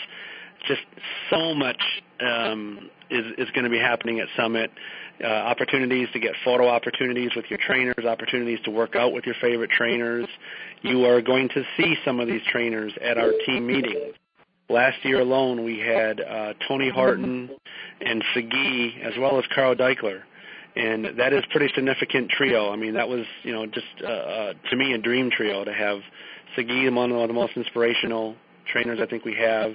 [0.67, 0.81] Just
[1.29, 1.81] so much
[2.21, 4.71] um, is is going to be happening at Summit.
[5.23, 9.35] Uh, opportunities to get photo opportunities with your trainers, opportunities to work out with your
[9.39, 10.25] favorite trainers.
[10.81, 14.15] You are going to see some of these trainers at our team meetings.
[14.69, 17.49] Last year alone, we had uh, Tony Horton
[18.01, 20.21] and Sagi, as well as Carl Daikeler,
[20.75, 22.71] and that is pretty significant trio.
[22.71, 25.73] I mean, that was you know just uh, uh, to me a dream trio to
[25.73, 25.99] have
[26.55, 28.35] Sagi, one of the most inspirational
[28.71, 29.73] trainers I think we have.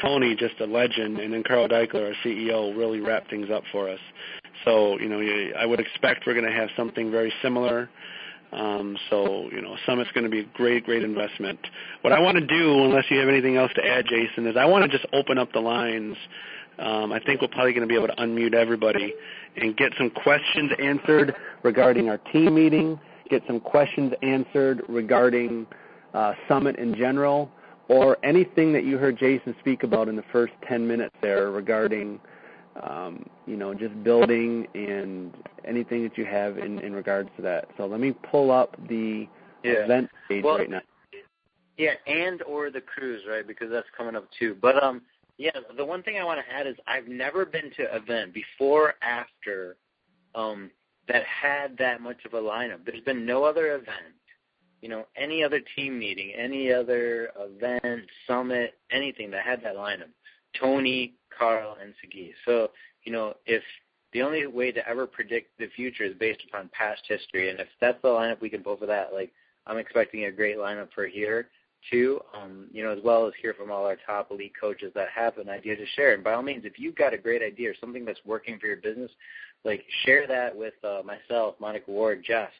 [0.00, 3.88] Tony, just a legend, and then Carl Daikeler, our CEO, really wrapped things up for
[3.88, 3.98] us.
[4.64, 5.20] So, you know,
[5.58, 7.88] I would expect we're going to have something very similar.
[8.52, 11.60] Um, so, you know, Summit's going to be a great, great investment.
[12.02, 14.64] What I want to do, unless you have anything else to add, Jason, is I
[14.64, 16.16] want to just open up the lines.
[16.78, 19.14] Um, I think we're probably going to be able to unmute everybody
[19.56, 25.66] and get some questions answered regarding our team meeting, get some questions answered regarding
[26.14, 27.50] uh, Summit in general,
[27.88, 32.20] or anything that you heard Jason speak about in the first 10 minutes there regarding
[32.82, 35.32] um, you know, just building and
[35.64, 37.68] anything that you have in, in regards to that.
[37.76, 39.26] So let me pull up the
[39.62, 39.72] yeah.
[39.84, 40.80] event page well, right now.
[41.76, 43.46] Yeah, and or the cruise, right?
[43.46, 44.56] Because that's coming up too.
[44.60, 45.02] But um,
[45.38, 48.34] yeah, the one thing I want to add is I've never been to an event
[48.34, 49.76] before after
[50.34, 50.70] um
[51.08, 52.84] that had that much of a lineup.
[52.84, 54.14] There's been no other event,
[54.80, 60.10] you know, any other team meeting, any other event, summit, anything that had that lineup.
[60.58, 62.34] Tony, Carl, and Sagi.
[62.44, 62.70] So,
[63.04, 63.62] you know, if
[64.12, 67.68] the only way to ever predict the future is based upon past history, and if
[67.80, 69.32] that's the lineup we can pull for that, like
[69.66, 71.48] I'm expecting a great lineup for here
[71.90, 72.20] too.
[72.34, 75.38] Um, you know, as well as hear from all our top elite coaches that have
[75.38, 76.14] an idea to share.
[76.14, 78.66] And by all means, if you've got a great idea or something that's working for
[78.66, 79.10] your business,
[79.64, 82.50] like share that with uh, myself, Monica Ward, Jeff,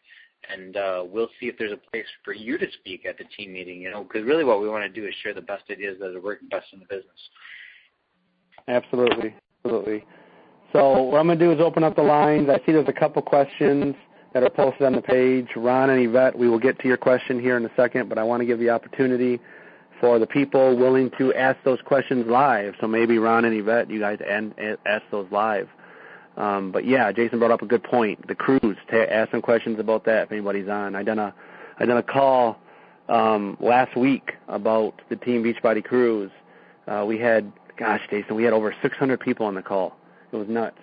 [0.51, 3.53] and uh, we'll see if there's a place for you to speak at the team
[3.53, 3.81] meeting.
[3.81, 6.15] You know, because really what we want to do is share the best ideas that
[6.15, 7.21] are working best in the business.
[8.71, 9.35] Absolutely.
[9.65, 10.05] Absolutely.
[10.73, 12.49] So what I'm going to do is open up the lines.
[12.49, 13.97] I see there's a couple questions
[14.33, 15.49] that are posted on the page.
[15.57, 18.23] Ron and Yvette, we will get to your question here in a second, but I
[18.23, 19.41] want to give the opportunity
[20.01, 22.75] for the people willing to ask those questions live.
[22.81, 24.55] So maybe Ron and Yvette, you guys and,
[24.87, 25.69] ask those live.
[26.37, 28.27] Um, but yeah, Jason brought up a good point.
[28.29, 30.95] The cruise, to ask some questions about that if anybody's on.
[30.95, 31.35] I done a
[31.79, 32.59] I done a call
[33.09, 36.31] um, last week about the Team Beachbody cruise.
[36.87, 39.97] Uh, we had gosh, Jason, we had over 600 people on the call.
[40.31, 40.79] It was nuts.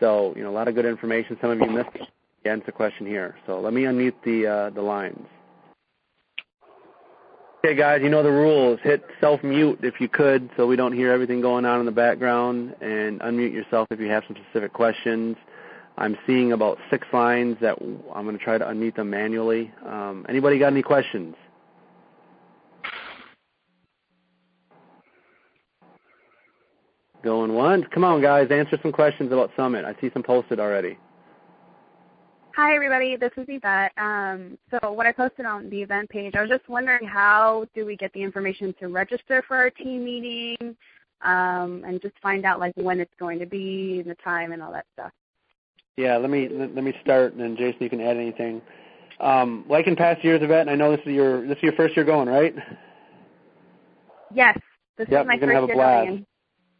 [0.00, 1.36] So, you know, a lot of good information.
[1.40, 2.02] Some of you missed it.
[2.44, 3.36] Answer the question here.
[3.46, 5.26] So let me unmute the uh, the lines.
[7.64, 8.78] Okay, guys, you know the rules.
[8.84, 11.92] Hit self mute if you could, so we don't hear everything going on in the
[11.92, 15.36] background, and unmute yourself if you have some specific questions.
[15.98, 19.72] I'm seeing about six lines that I'm going to try to unmute them manually.
[19.84, 21.34] Um, anybody got any questions?
[27.22, 27.84] Going once.
[27.92, 29.84] Come on, guys, answer some questions about Summit.
[29.84, 30.96] I see some posted already.
[32.54, 33.16] Hi, everybody.
[33.16, 33.92] This is Yvette.
[33.98, 37.86] Um, so what I posted on the event page, I was just wondering how do
[37.86, 40.76] we get the information to register for our team meeting
[41.22, 44.62] um, and just find out like when it's going to be and the time and
[44.62, 45.12] all that stuff.
[45.96, 48.62] Yeah, let me let me start, and then Jason, you can add anything.
[49.18, 51.72] Um, like in past years, Yvette, and I know this is your this is your
[51.72, 52.54] first year going, right?
[54.32, 54.56] Yes,
[54.96, 56.08] this yep, is my you're first have a blast.
[56.08, 56.26] going.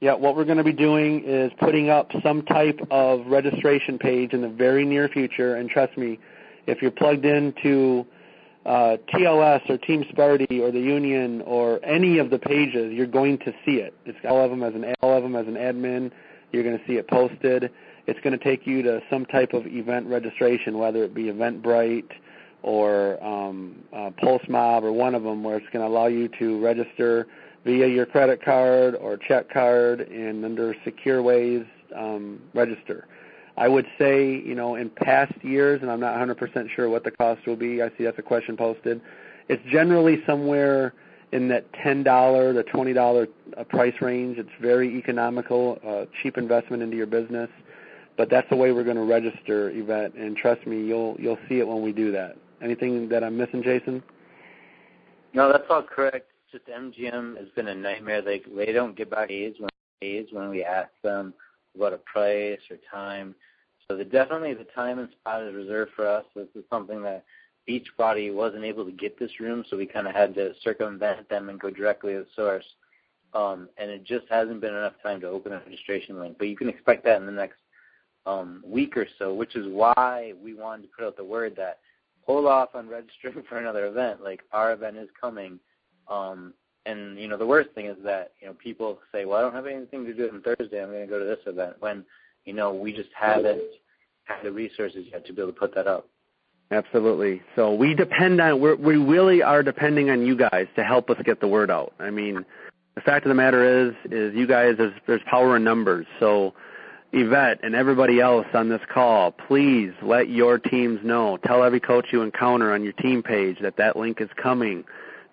[0.01, 4.33] Yeah, what we're going to be doing is putting up some type of registration page
[4.33, 5.57] in the very near future.
[5.57, 6.21] And trust me,
[6.69, 8.07] if you're plugged into
[8.65, 13.39] uh, TLS or Team Sparty or the Union or any of the pages, you're going
[13.39, 13.93] to see it.
[14.05, 16.13] It's all of them as an all of them as an admin.
[16.53, 17.73] You're going to see it posted.
[18.07, 22.11] It's going to take you to some type of event registration, whether it be Eventbrite
[22.63, 26.29] or um, uh, Pulse Mob or one of them, where it's going to allow you
[26.39, 27.27] to register
[27.65, 31.65] via your credit card or check card and under secure ways
[31.97, 33.07] um, register.
[33.57, 37.11] I would say, you know, in past years, and I'm not 100% sure what the
[37.11, 37.83] cost will be.
[37.83, 39.01] I see that's a question posted.
[39.49, 40.95] It's generally somewhere
[41.33, 44.39] in that $10 to $20 uh, price range.
[44.39, 47.51] It's very economical, uh, cheap investment into your business.
[48.17, 51.61] But that's the way we're going to register, Yvette, and trust me, you'll you'll see
[51.61, 52.37] it when we do that.
[52.61, 54.03] Anything that I'm missing, Jason?
[55.35, 58.23] No, that's all correct just MGM has been a nightmare.
[58.23, 59.69] They they don't get back aids when
[60.33, 61.35] when we ask them
[61.75, 63.35] about a price or time.
[63.89, 66.25] So the, definitely the time and spot is reserved for us.
[66.35, 67.25] This is something that
[67.69, 71.49] Beachbody wasn't able to get this room, so we kind of had to circumvent them
[71.49, 72.65] and go directly to the source.
[73.35, 76.37] um, and it just hasn't been enough time to open a registration link.
[76.39, 77.59] But you can expect that in the next
[78.25, 81.81] um, week or so, which is why we wanted to put out the word that
[82.25, 84.23] hold off on registering for another event.
[84.23, 85.59] Like our event is coming,
[86.11, 86.55] um,
[86.87, 89.55] and you know the worst thing is that you know people say, well, I don't
[89.55, 90.83] have anything to do on Thursday.
[90.83, 92.05] I'm going to go to this event when
[92.45, 93.63] you know we just haven't
[94.25, 96.09] had the resources yet to be able to put that up.
[96.71, 97.43] Absolutely.
[97.57, 101.17] So we depend on we're, we really are depending on you guys to help us
[101.25, 101.95] get the word out.
[101.99, 102.45] I mean,
[102.95, 106.07] the fact of the matter is is you guys there's there's power in numbers.
[106.21, 106.55] So
[107.13, 111.39] Yvette and everybody else on this call, please let your teams know.
[111.39, 114.85] Tell every coach you encounter on your team page that that link is coming.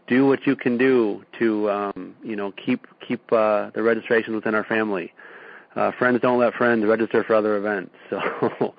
[0.08, 4.54] Do what you can do to um, you know keep keep uh, the registration within
[4.56, 5.14] our family.
[5.76, 7.92] Uh, friends don't let friends register for other events.
[8.10, 8.22] So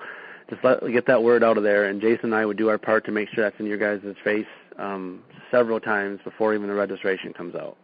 [0.49, 1.85] just let get that word out of there.
[1.85, 4.15] And Jason and I would do our part to make sure that's in your guys'
[4.23, 4.47] face
[4.77, 5.21] um,
[5.51, 7.77] several times before even the registration comes out.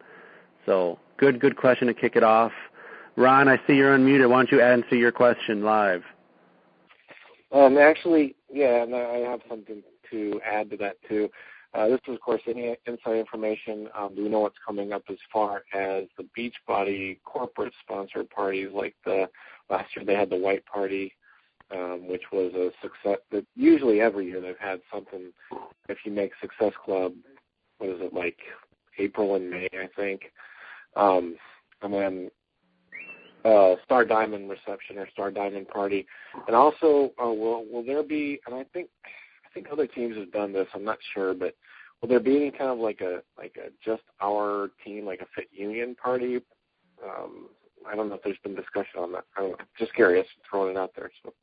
[0.66, 2.52] So good, good question to kick it off.
[3.16, 4.30] Ron, I see you're unmuted.
[4.30, 6.04] Why don't you answer your question live?
[7.52, 11.30] Um, actually, yeah, and I have something to add to that too.
[11.74, 13.90] Uh, this is, of course, any inside information.
[13.98, 18.70] Um, we know what's coming up as far as the Beachbody corporate sponsored parties?
[18.74, 19.28] Like the
[19.70, 21.14] last year, they had the White Party
[21.74, 23.20] um, which was a success.
[23.56, 25.32] Usually every year they've had something.
[25.90, 27.14] If you make Success Club,
[27.78, 28.38] what is it like
[29.00, 30.32] April and May, I think,
[30.96, 31.36] um,
[31.82, 32.32] and then
[33.44, 36.06] uh, Star Diamond reception or Star Diamond party,
[36.48, 38.40] and also uh, will will there be?
[38.46, 38.90] And I think
[39.54, 40.68] think other teams have done this.
[40.74, 41.56] I'm not sure, but
[42.02, 45.28] will there be any kind of like a like a just our team, like a
[45.36, 46.42] Fit Union party?
[47.04, 47.48] Um,
[47.90, 49.26] I don't know if there's been discussion on that.
[49.38, 51.12] I'm just curious, throwing it out there.
[51.24, 51.34] So.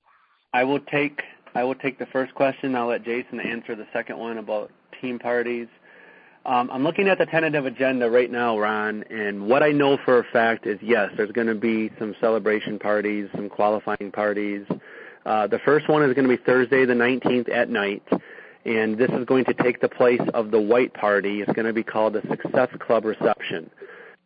[0.52, 1.22] I will take
[1.54, 2.74] I will take the first question.
[2.74, 5.68] I'll let Jason answer the second one about team parties.
[6.46, 10.20] Um, I'm looking at the tentative agenda right now, Ron, and what I know for
[10.20, 14.64] a fact is yes, there's going to be some celebration parties, some qualifying parties.
[15.26, 18.02] Uh, the first one is going to be Thursday the 19th at night,
[18.64, 21.40] and this is going to take the place of the white party.
[21.40, 23.70] It's going to be called the Success Club Reception.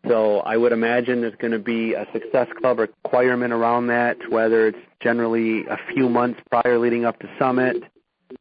[0.08, 4.68] So I would imagine there's going to be a Success Club requirement around that, whether
[4.68, 7.82] it's generally a few months prior leading up to Summit.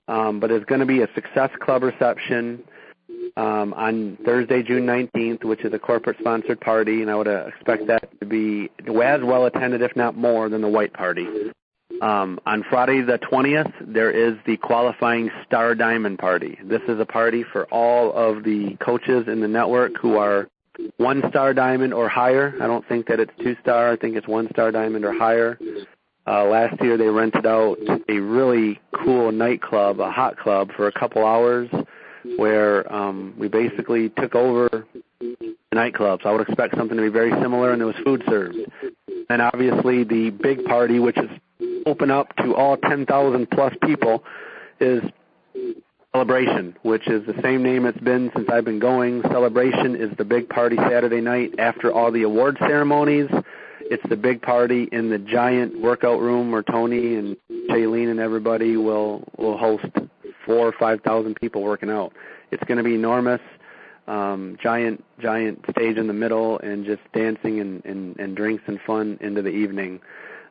[0.07, 2.63] Um, but there's going to be a Success Club reception
[3.37, 7.87] um, on Thursday, June 19th, which is a corporate-sponsored party, and I would uh, expect
[7.87, 11.27] that to be as well attended, if not more, than the White Party.
[12.01, 16.57] Um, on Friday the 20th, there is the qualifying Star Diamond Party.
[16.63, 20.49] This is a party for all of the coaches in the network who are
[20.97, 22.55] one star diamond or higher.
[22.59, 23.91] I don't think that it's two star.
[23.91, 25.57] I think it's one star diamond or higher.
[26.25, 27.77] Uh, last year they rented out
[28.09, 31.69] a really cool nightclub, a hot club, for a couple hours,
[32.37, 34.85] where um, we basically took over
[35.19, 36.21] the nightclub.
[36.23, 38.57] So I would expect something to be very similar, and there was food served.
[39.29, 41.29] And obviously the big party, which is
[41.85, 44.23] open up to all 10,000 plus people,
[44.79, 45.03] is
[46.13, 49.23] Celebration, which is the same name it's been since I've been going.
[49.23, 53.27] Celebration is the big party Saturday night after all the award ceremonies.
[53.79, 57.35] It's the big party in the giant workout room where Tony and
[57.67, 59.87] Chalene and everybody will will host
[60.45, 62.13] four or five thousand people working out.
[62.51, 63.41] It's going to be enormous,
[64.07, 68.79] um, giant giant stage in the middle, and just dancing and, and and drinks and
[68.85, 69.99] fun into the evening.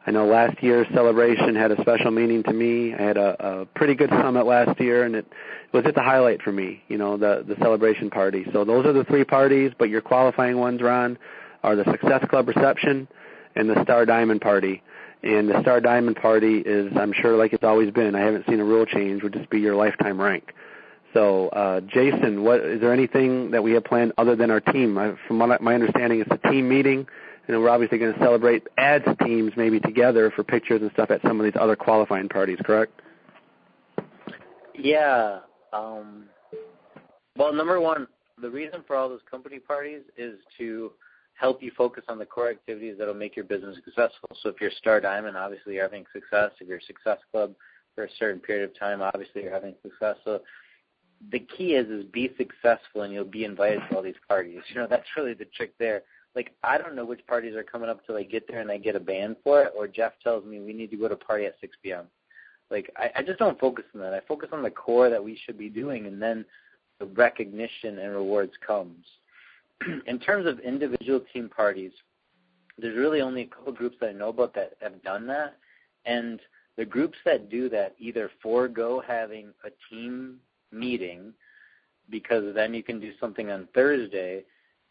[0.05, 2.93] I know last year's celebration had a special meaning to me.
[2.93, 5.27] I had a, a pretty good summit last year, and it
[5.73, 6.83] was just a highlight for me.
[6.89, 8.45] You know, the the celebration party.
[8.53, 9.73] So those are the three parties.
[9.79, 11.19] But your qualifying ones, Ron,
[11.63, 13.07] are the Success Club reception
[13.55, 14.83] and the Star Diamond party.
[15.23, 18.17] And the Star Diamond party is, I'm sure, like it's always been.
[18.17, 19.23] I haven't seen a rule change.
[19.23, 20.53] Would just be your lifetime rank.
[21.15, 24.99] So, uh, Jason, what is there anything that we have planned other than our team?
[24.99, 27.07] I, from what I, my understanding, it's a team meeting
[27.49, 31.21] and we're obviously going to celebrate ads teams maybe together for pictures and stuff at
[31.23, 33.01] some of these other qualifying parties, correct?
[34.75, 35.41] Yeah.
[35.73, 36.25] Um,
[37.37, 38.07] well, number one,
[38.41, 40.93] the reason for all those company parties is to
[41.35, 44.29] help you focus on the core activities that will make your business successful.
[44.43, 46.53] So if you're Star Diamond, obviously you're having success.
[46.61, 47.55] If you're a Success Club
[47.95, 50.17] for a certain period of time, obviously you're having success.
[50.25, 50.43] So
[51.31, 54.61] the key is is be successful and you'll be invited to all these parties.
[54.69, 56.03] You know, that's really the trick there
[56.35, 58.79] like I don't know which parties are coming up till I get there and I
[58.79, 61.19] get a band for it, or Jeff tells me we need to go to a
[61.19, 62.07] party at 6 p.m.
[62.71, 64.15] Like I, I just don't focus on that.
[64.15, 66.45] I focus on the core that we should be doing, and then
[66.99, 69.05] the recognition and rewards comes.
[70.07, 71.93] In terms of individual team parties,
[72.79, 75.57] there's really only a couple groups that I know about that have done that,
[76.07, 76.41] and
[76.77, 80.39] the groups that do that either forego having a team
[80.71, 81.35] meeting
[82.11, 84.45] because then you can do something on Thursday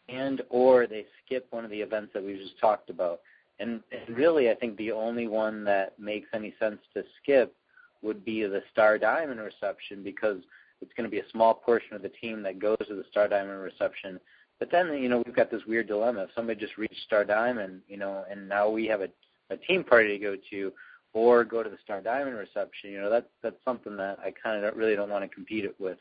[0.08, 3.20] and or they skip one of the events that we just talked about.
[3.58, 7.54] And, and really, I think the only one that makes any sense to skip
[8.02, 10.38] would be the Star Diamond reception because
[10.80, 13.28] it's going to be a small portion of the team that goes to the Star
[13.28, 14.18] Diamond reception.
[14.58, 16.24] But then, you know, we've got this weird dilemma.
[16.24, 19.08] If somebody just reached Star Diamond, you know, and now we have a,
[19.50, 20.72] a team party to go to,
[21.14, 24.56] or go to the Star Diamond reception, you know, that's that's something that I kind
[24.56, 25.98] of don't, really don't want to compete it with.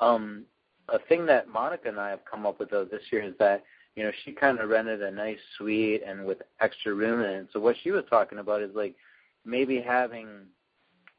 [0.00, 0.44] Um,
[0.88, 3.64] a thing that Monica and I have come up with though this year is that
[3.94, 7.48] you know she kind of rented a nice suite and with extra room in.
[7.52, 8.94] So what she was talking about is like
[9.44, 10.28] maybe having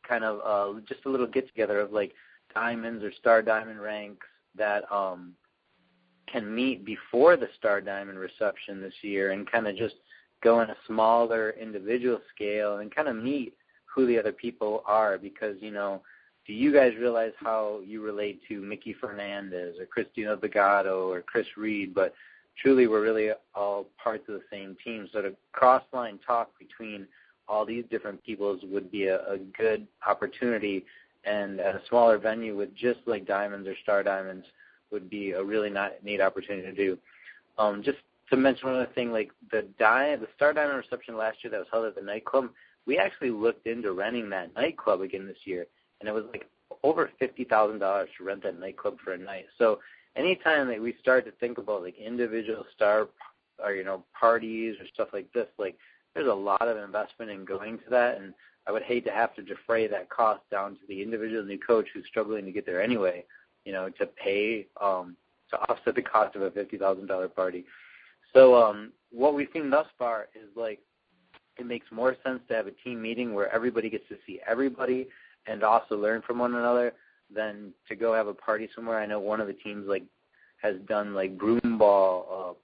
[0.08, 2.14] kind of uh, just a little get together of like
[2.54, 5.34] diamonds or star diamond ranks that um,
[6.32, 9.96] can meet before the star diamond reception this year and kind of just
[10.44, 13.54] go in a smaller individual scale and kind of meet
[13.86, 16.02] who the other people are because you know
[16.48, 21.46] do you guys realize how you relate to Mickey Fernandez or Christina Bagato or Chris
[21.56, 22.14] Reed but
[22.62, 27.08] truly we're really all parts of the same team so to cross line talk between
[27.48, 30.86] all these different peoples would be a, a good opportunity
[31.26, 34.46] and at a smaller venue with just like diamonds or star diamonds
[34.92, 36.98] would be a really not, neat opportunity to do.
[37.58, 37.98] Um, just
[38.30, 41.60] to mention one other thing, like the di- the Star Diamond reception last year that
[41.60, 42.50] was held at the nightclub,
[42.86, 45.66] we actually looked into renting that nightclub again this year,
[46.00, 46.48] and it was like
[46.84, 49.46] over fifty thousand dollars to rent that nightclub for a night.
[49.58, 49.80] So
[50.16, 53.08] anytime that we start to think about like individual star
[53.64, 55.78] or you know parties or stuff like this, like
[56.14, 58.34] there's a lot of investment in going to that, and
[58.68, 61.88] I would hate to have to defray that cost down to the individual new coach
[61.94, 63.24] who's struggling to get there anyway.
[63.66, 65.16] You know, to pay um,
[65.52, 67.66] to offset the cost of a fifty thousand dollar party.
[68.34, 70.80] So um, what we've seen thus far is like
[71.58, 75.08] it makes more sense to have a team meeting where everybody gets to see everybody
[75.48, 76.94] and also learn from one another
[77.34, 79.00] than to go have a party somewhere.
[79.00, 80.04] I know one of the teams like
[80.62, 82.58] has done like broom ball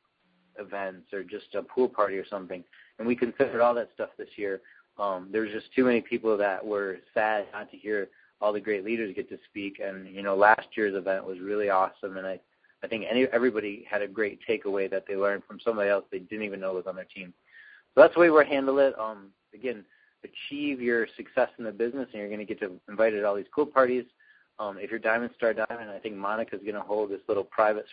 [0.57, 2.63] uh, events or just a pool party or something,
[2.99, 4.61] and we considered all that stuff this year.
[4.97, 8.09] Um, there's just too many people that were sad not to hear
[8.39, 11.69] all the great leaders get to speak, and you know last year's event was really
[11.69, 12.39] awesome, and I
[12.83, 16.19] I think any, everybody had a great takeaway that they learned from somebody else they
[16.19, 17.33] didn't even know was on their team.
[17.95, 18.97] So that's the way we're handle it.
[18.99, 19.85] Um, again,
[20.23, 23.35] achieve your success in the business, and you're going to get to invited to all
[23.35, 24.05] these cool parties.
[24.59, 27.85] Um, if you're Diamond Star Diamond, I think Monica's going to hold this little private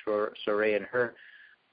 [0.44, 1.14] soiree in her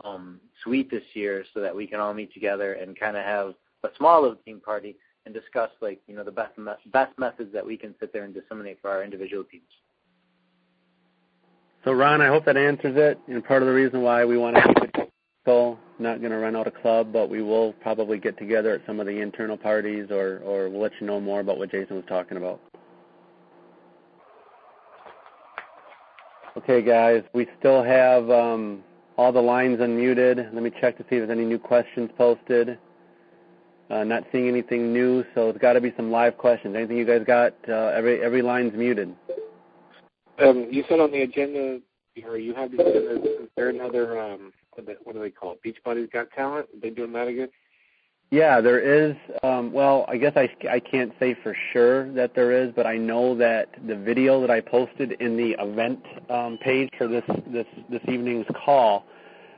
[0.03, 3.53] um, suite this year, so that we can all meet together and kind of have
[3.83, 4.95] a small little team party
[5.25, 8.23] and discuss like you know the best me- best methods that we can sit there
[8.23, 9.63] and disseminate for our individual teams.
[11.83, 13.19] So Ron, I hope that answers it.
[13.27, 15.11] And part of the reason why we want to keep it
[15.99, 18.99] not going to run out a club, but we will probably get together at some
[18.99, 22.05] of the internal parties, or or we'll let you know more about what Jason was
[22.07, 22.59] talking about.
[26.57, 28.83] Okay, guys, we still have um,
[29.15, 30.53] all the lines unmuted.
[30.53, 32.77] Let me check to see if there's any new questions posted.
[33.89, 36.75] Uh, not seeing anything new, so it's got to be some live questions.
[36.75, 37.53] Anything you guys got?
[37.69, 39.15] Uh, every every line's muted.
[40.39, 41.79] Um, you said on the agenda,
[42.25, 44.51] or you have the agenda, is there another, um,
[45.03, 46.67] what do they call it, Beachbody's Got Talent?
[46.73, 47.49] Are they doing that again?
[48.29, 49.15] Yeah, there is.
[49.41, 52.97] Um, well, I guess I, I can't say for sure that there is, but I
[52.97, 57.67] know that the video that I posted in the event um, page for this this
[57.89, 59.05] this evening's call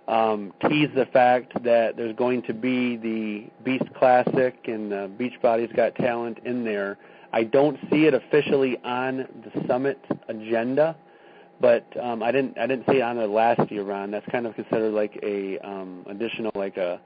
[0.07, 5.71] um, teased the fact that there's going to be the Beast Classic and the Beachbody's
[5.71, 6.99] Got Talent in there
[7.31, 10.95] I don't see it officially on the summit agenda,
[11.59, 14.13] but um, I didn't I didn't see it on the last year round.
[14.13, 16.99] That's kind of considered like a um, additional like a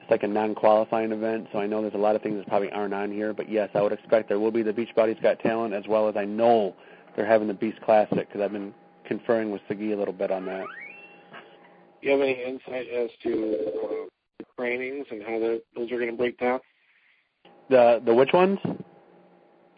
[0.00, 1.48] it's like a non-qualifying event.
[1.52, 3.70] So I know there's a lot of things that probably aren't on here, but yes,
[3.74, 6.74] I would expect there will be the Beachbody's Got Talent as well as I know
[7.16, 8.74] they're having the Beast Classic because I've been
[9.06, 10.66] conferring with Sagi a little bit on that.
[12.02, 14.06] Do you have any insight as to uh,
[14.38, 16.60] the trainings and how the, those are going to break down?
[17.70, 18.58] The the which ones?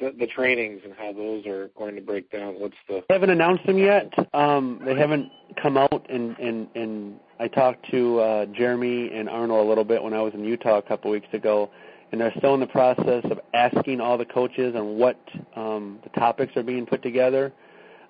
[0.01, 2.55] The, the trainings and how those are going to break down?
[2.55, 3.05] What's the?
[3.09, 4.13] They haven't announced them yet.
[4.35, 5.31] Um, they haven't
[5.61, 10.03] come out, and and and I talked to uh, Jeremy and Arnold a little bit
[10.03, 11.71] when I was in Utah a couple weeks ago,
[12.13, 15.19] and they're still in the process of asking all the coaches on what
[15.55, 17.53] um, the topics are being put together.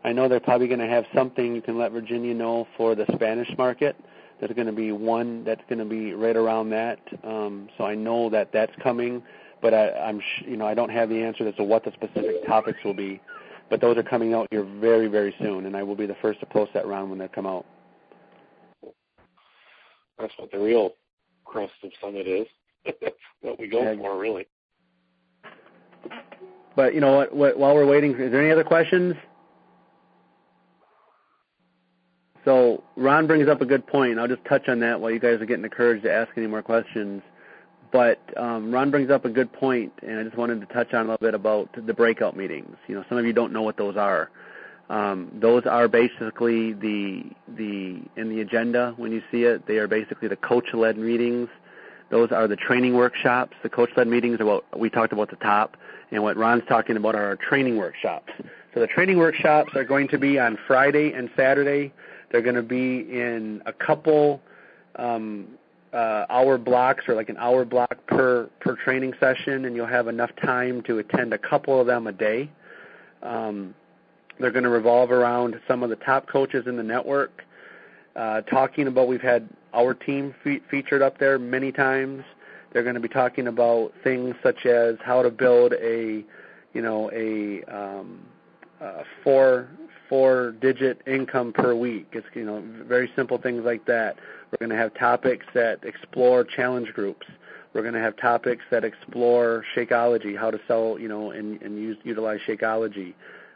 [0.05, 3.07] I know they're probably going to have something you can let Virginia know for the
[3.15, 3.97] Spanish market.
[4.39, 7.01] There's going to be one that's going to be right around that.
[7.25, 9.23] Um, so I know that that's coming
[9.67, 11.91] but I, I'm sh- you know I don't have the answer as to what the
[11.91, 13.21] specific topics will be.
[13.69, 16.39] But those are coming out here very very soon, and I will be the first
[16.39, 17.67] to post that round when they come out.
[20.21, 20.93] That's what the real
[21.45, 22.47] crust of Summit is.
[23.41, 23.97] what we go yeah.
[23.97, 24.47] for, really.
[26.77, 27.59] But you know what, what?
[27.59, 29.17] While we're waiting, is there any other questions?
[32.45, 34.21] So Ron brings up a good point.
[34.21, 36.47] I'll just touch on that while you guys are getting the courage to ask any
[36.47, 37.21] more questions.
[37.93, 41.07] But um, Ron brings up a good point, and I just wanted to touch on
[41.07, 42.77] a little bit about the breakout meetings.
[42.89, 44.31] You know, some of you don't know what those are.
[44.89, 49.67] Um, those are basically the the in the agenda when you see it.
[49.67, 51.49] They are basically the coach-led meetings.
[52.11, 53.57] Those are the training workshops.
[53.63, 55.77] The coach-led meetings are what we talked about at the top,
[56.13, 58.33] and what Ron's talking about are our training workshops.
[58.75, 61.93] So the training workshops are going to be on Friday and Saturday.
[62.31, 64.41] They're going to be in a couple
[64.97, 65.49] um,
[65.93, 70.09] uh, hour blocks or like an hour block per per training session, and you'll have
[70.09, 72.51] enough time to attend a couple of them a day.
[73.23, 73.75] Um,
[74.39, 77.45] they're going to revolve around some of the top coaches in the network,
[78.15, 79.09] uh, talking about.
[79.09, 82.25] We've had our team fe- featured up there many times.
[82.73, 86.25] They're going to be talking about things such as how to build a,
[86.75, 88.21] you know, a um,
[88.81, 89.69] uh, four
[90.09, 92.09] four digit income per week.
[92.13, 94.17] It's you know very simple things like that.
[94.51, 97.27] We're going to have topics that explore challenge groups.
[97.73, 101.77] We're going to have topics that explore Shakeology, how to sell, you know, and, and
[101.79, 103.13] use, utilize Shakeology.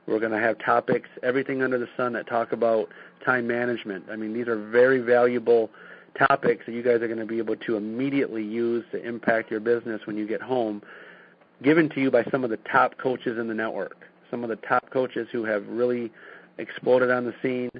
[0.06, 2.88] We're going to have topics, everything under the sun that talk about
[3.24, 4.06] time management.
[4.10, 5.70] I mean, these are very valuable
[6.18, 9.60] topics that you guys are going to be able to immediately use to impact your
[9.60, 10.82] business when you get home,
[11.62, 13.96] given to you by some of the top coaches in the network,
[14.30, 16.10] some of the top coaches who have really
[16.58, 17.70] exploded on the scene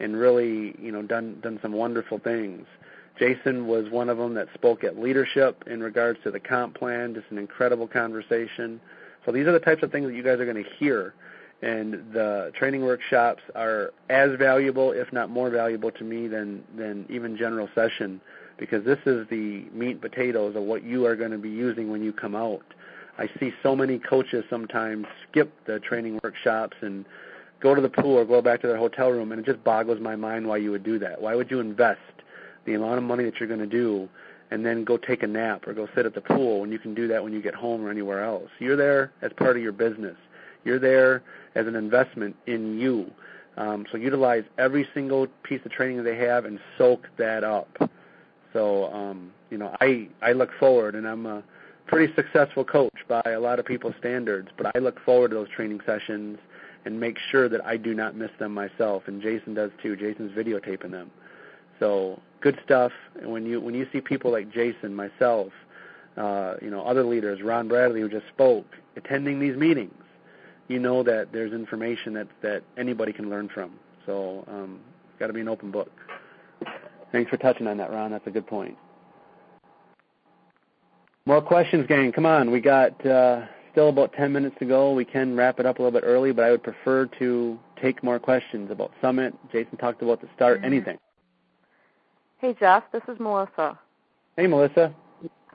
[0.00, 2.66] and really, you know, done done some wonderful things.
[3.18, 7.14] Jason was one of them that spoke at leadership in regards to the comp plan,
[7.14, 8.80] just an incredible conversation.
[9.26, 11.14] So these are the types of things that you guys are going to hear
[11.62, 17.06] and the training workshops are as valuable, if not more valuable to me than than
[17.10, 18.20] even general session,
[18.58, 21.90] because this is the meat and potatoes of what you are going to be using
[21.90, 22.64] when you come out.
[23.18, 27.04] I see so many coaches sometimes skip the training workshops and
[27.60, 30.00] go to the pool or go back to their hotel room, and it just boggles
[30.00, 31.20] my mind why you would do that.
[31.20, 32.00] Why would you invest
[32.64, 34.08] the amount of money that you're going to do
[34.50, 36.94] and then go take a nap or go sit at the pool when you can
[36.94, 38.50] do that when you get home or anywhere else?
[38.58, 40.16] You're there as part of your business.
[40.64, 41.22] You're there
[41.54, 43.10] as an investment in you.
[43.56, 47.90] Um, so utilize every single piece of training that they have and soak that up.
[48.52, 51.42] So um, you know, I I look forward, and I'm a
[51.86, 55.48] pretty successful coach by a lot of people's standards, but I look forward to those
[55.48, 56.38] training sessions
[56.84, 59.04] and make sure that I do not miss them myself.
[59.06, 59.96] And Jason does too.
[59.96, 61.10] Jason's videotaping them.
[61.78, 62.92] So good stuff.
[63.20, 65.52] And when you when you see people like Jason, myself,
[66.16, 68.66] uh, you know, other leaders, Ron Bradley who just spoke,
[68.96, 69.94] attending these meetings,
[70.68, 73.72] you know that there's information that that anybody can learn from.
[74.06, 75.90] So um, it's got to be an open book.
[77.12, 78.12] Thanks for touching on that, Ron.
[78.12, 78.76] That's a good point.
[81.26, 82.12] More questions, gang.
[82.12, 82.50] Come on.
[82.50, 84.92] We got uh, still about 10 minutes to go.
[84.92, 88.02] We can wrap it up a little bit early, but I would prefer to take
[88.02, 89.34] more questions about Summit.
[89.52, 90.58] Jason talked about the start.
[90.58, 90.66] Mm-hmm.
[90.66, 90.98] Anything.
[92.38, 92.84] Hey, Jeff.
[92.92, 93.78] This is Melissa.
[94.36, 94.94] Hey, Melissa.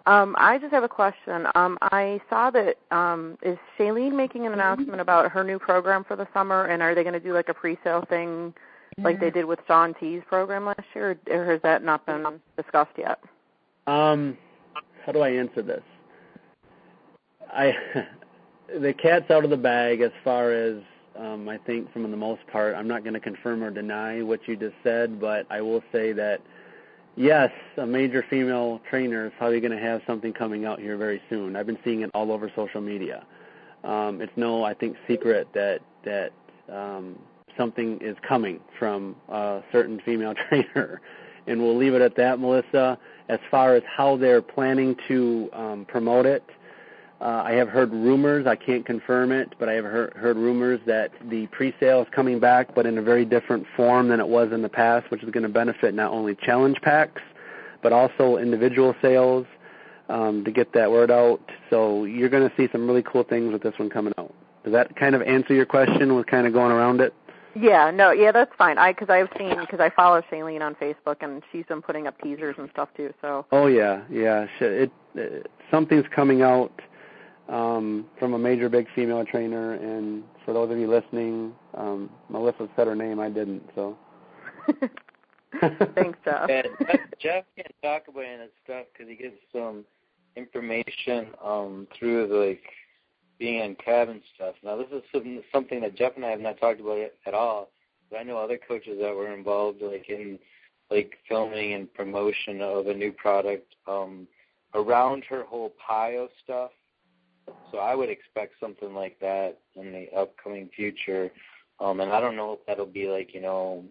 [0.08, 1.48] Um, I just have a question.
[1.56, 6.16] Um, I saw that um, is Chalene making an announcement about her new program for
[6.16, 8.54] the summer, and are they going to do like a pre-sale thing,
[9.00, 12.92] like they did with Shaun T's program last year, or has that not been discussed
[12.98, 13.20] yet?
[13.88, 14.38] Um,
[15.04, 15.82] how do I answer this?
[17.52, 17.74] I
[18.80, 20.78] the cat's out of the bag as far as
[21.18, 22.76] um, I think, from the most part.
[22.76, 26.12] I'm not going to confirm or deny what you just said, but I will say
[26.12, 26.42] that
[27.18, 31.22] Yes, a major female trainer is probably going to have something coming out here very
[31.30, 31.56] soon.
[31.56, 33.26] I've been seeing it all over social media.
[33.86, 36.34] Um, it's no, I think, secret that that
[36.70, 37.18] um,
[37.58, 41.00] something is coming from a certain female trainer,
[41.48, 43.00] and we'll leave it at that, Melissa.
[43.30, 46.44] As far as how they're planning to um, promote it,
[47.22, 48.46] uh, I have heard rumors.
[48.46, 52.40] I can't confirm it, but I have heard, heard rumors that the pre-sale is coming
[52.40, 55.30] back, but in a very different form than it was in the past, which is
[55.30, 57.22] going to benefit not only challenge packs,
[57.82, 59.46] but also individual sales
[60.10, 61.40] um, to get that word out.
[61.70, 64.34] So you're going to see some really cool things with this one coming out.
[64.64, 66.16] Does that kind of answer your question?
[66.16, 67.14] With kind of going around it.
[67.56, 68.78] Yeah, no, yeah, that's fine.
[68.78, 72.20] I because I've seen because I follow Chalene on Facebook and she's been putting up
[72.22, 73.14] teasers and stuff too.
[73.22, 73.46] So.
[73.52, 74.48] Oh yeah, yeah.
[74.60, 76.82] It, it something's coming out
[77.50, 79.74] um, from a major big female trainer.
[79.74, 83.20] And for those of you listening, um, Melissa said her name.
[83.20, 83.64] I didn't.
[83.76, 83.98] So.
[85.96, 86.50] Thanks, Jeff.
[86.50, 86.64] Yeah,
[87.20, 89.86] Jeff can talk about any of that stuff because he gives some
[90.36, 92.64] information um, through the, like
[93.40, 94.56] being on cabin stuff.
[94.64, 95.04] Now, this is
[95.54, 97.70] something that Jeff and I have not talked about at all.
[98.10, 100.38] But I know other coaches that were involved, like in
[100.92, 104.28] like filming and promotion of a new product um,
[104.74, 106.72] around her whole PiYo stuff.
[107.72, 111.32] So I would expect something like that in the upcoming future.
[111.80, 113.84] Um, and I don't know if that'll be like, you know,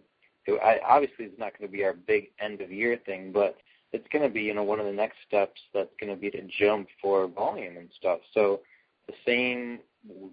[0.46, 3.56] it, I, obviously it's not going to be our big end of year thing, but
[3.92, 6.30] it's going to be you know one of the next steps that's going to be
[6.30, 8.20] to jump for volume and stuff.
[8.32, 8.60] So
[9.06, 9.78] the same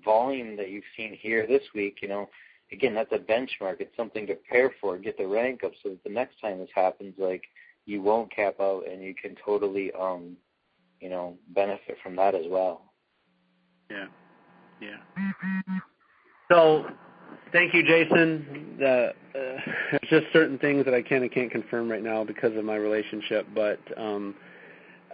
[0.03, 2.29] volume that you've seen here this week, you know,
[2.71, 3.79] again that's a benchmark.
[3.79, 6.69] It's something to prepare for, get the rank up, so that the next time this
[6.73, 7.43] happens, like
[7.85, 10.35] you won't cap out and you can totally um
[10.99, 12.90] you know benefit from that as well.
[13.91, 14.07] Yeah,
[14.79, 15.79] yeah.
[16.51, 16.85] So
[17.51, 18.77] Thank you, Jason.
[18.79, 22.63] Uh, there's just certain things that I can and can't confirm right now because of
[22.63, 24.35] my relationship, but um,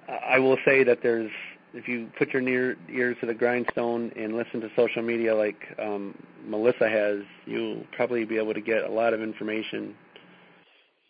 [0.08, 1.32] I will say that there's
[1.74, 5.62] if you put your near, ears to the grindstone and listen to social media like
[5.80, 6.16] um,
[6.46, 9.94] Melissa has, you'll probably be able to get a lot of information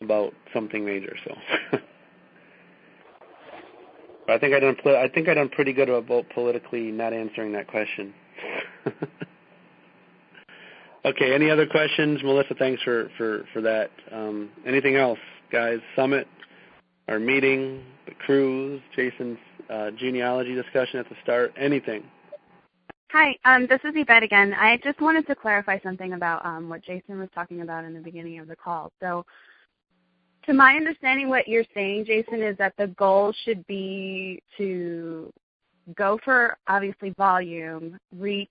[0.02, 1.16] about something major.
[4.28, 4.76] I think I done.
[4.86, 8.14] I think I done pretty good about politically not answering that question.
[11.08, 11.34] Okay.
[11.34, 12.22] Any other questions?
[12.22, 13.92] Melissa, thanks for for for that.
[14.12, 15.20] Um, anything else,
[15.52, 15.80] guys?
[15.96, 16.28] Summit,
[17.08, 19.38] our meeting, the cruise, Jason's
[19.70, 21.54] uh, genealogy discussion at the start.
[21.58, 22.04] Anything?
[23.12, 24.54] Hi, um, this is Yvette again.
[24.54, 28.02] I just wanted to clarify something about um, what Jason was talking about in the
[28.02, 28.92] beginning of the call.
[29.00, 29.26] So,
[30.48, 35.32] to my understanding, what you're saying, Jason, is that the goal should be to
[35.96, 38.50] go for obviously volume, reach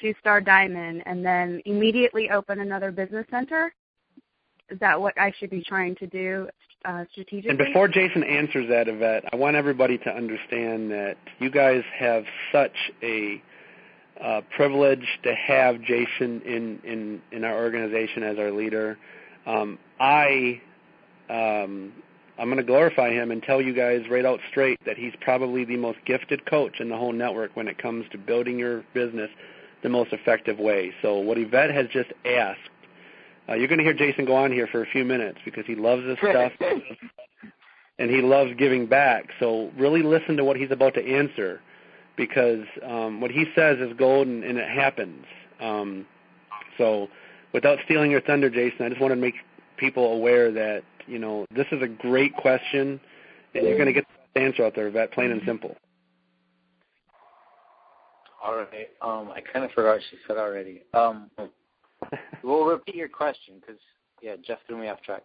[0.00, 3.72] two star diamond and then immediately open another business center?
[4.68, 6.48] Is that what I should be trying to do
[6.84, 7.50] uh, strategically?
[7.50, 12.24] And before Jason answers that, Yvette, I want everybody to understand that you guys have
[12.52, 13.42] such a
[14.22, 18.98] uh, privilege to have Jason in, in, in our organization as our leader.
[19.46, 20.60] Um, I
[21.30, 21.92] um,
[22.38, 25.64] I'm going to glorify him and tell you guys right out straight that he's probably
[25.64, 29.30] the most gifted coach in the whole network when it comes to building your business
[29.82, 30.92] the most effective way.
[31.02, 32.60] So what Yvette has just asked,
[33.48, 35.74] uh, you're going to hear Jason go on here for a few minutes because he
[35.74, 36.52] loves this stuff
[37.98, 39.30] and he loves giving back.
[39.38, 41.60] So really listen to what he's about to answer
[42.16, 45.26] because um, what he says is gold and, and it happens.
[45.60, 46.06] Um,
[46.78, 47.08] so
[47.52, 49.34] without stealing your thunder, Jason, I just want to make
[49.76, 53.00] people aware that you know this is a great question
[53.54, 54.04] and you're going to get
[54.34, 55.76] the answer out there, Yvette, plain and simple.
[58.42, 58.88] All right.
[59.02, 60.82] Um, I kind of forgot what she said already.
[60.94, 61.30] Um,
[62.42, 63.80] we'll repeat your question because
[64.22, 65.22] yeah, Jeff threw me off track.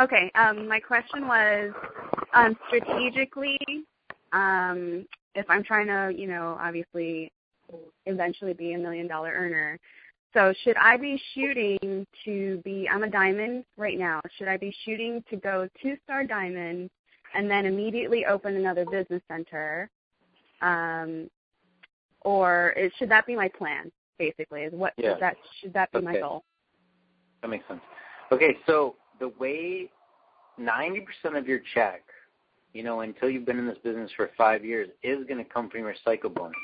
[0.00, 0.30] Okay.
[0.34, 1.72] Um, my question was
[2.34, 3.58] um, strategically,
[4.32, 7.30] um, if I'm trying to, you know, obviously
[8.06, 9.78] eventually be a million dollar earner.
[10.34, 14.20] So should I be shooting to be I'm a diamond right now.
[14.38, 16.90] Should I be shooting to go two star diamond
[17.34, 19.90] and then immediately open another business center?
[20.62, 21.28] Um,
[22.22, 23.90] or is, should that be my plan?
[24.18, 25.16] Basically, is what yeah.
[25.20, 26.04] that should that be okay.
[26.04, 26.44] my goal?
[27.42, 27.80] That makes sense.
[28.30, 29.90] Okay, so the way
[30.56, 32.02] ninety percent of your check,
[32.72, 35.68] you know, until you've been in this business for five years, is going to come
[35.68, 36.54] from your cycle bonus.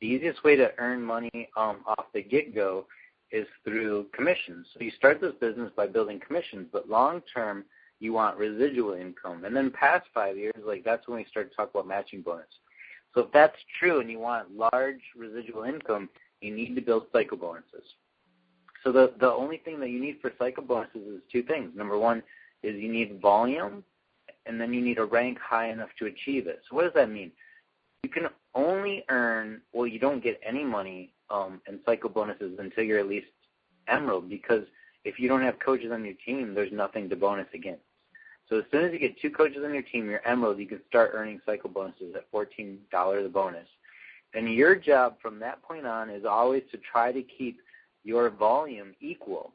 [0.00, 2.86] The easiest way to earn money um, off the get go
[3.34, 4.68] is through commissions.
[4.72, 7.64] So you start this business by building commissions, but long term
[7.98, 9.44] you want residual income.
[9.44, 12.46] And then past five years, like that's when we start to talk about matching bonus.
[13.12, 16.08] So if that's true and you want large residual income,
[16.40, 17.84] you need to build cycle bonuses.
[18.84, 21.72] So the the only thing that you need for cycle bonuses is two things.
[21.74, 22.22] Number one
[22.62, 23.82] is you need volume,
[24.46, 26.62] and then you need a rank high enough to achieve it.
[26.68, 27.32] So what does that mean?
[28.04, 32.84] You can only earn, well, you don't get any money um, in cycle bonuses until
[32.84, 33.26] you're at least
[33.88, 34.64] emerald, because
[35.04, 37.82] if you don't have coaches on your team, there's nothing to bonus against.
[38.48, 40.80] So as soon as you get two coaches on your team, your emerald, you can
[40.86, 42.78] start earning cycle bonuses at $14
[43.24, 43.68] a bonus.
[44.34, 47.60] And your job from that point on is always to try to keep
[48.02, 49.52] your volume equal.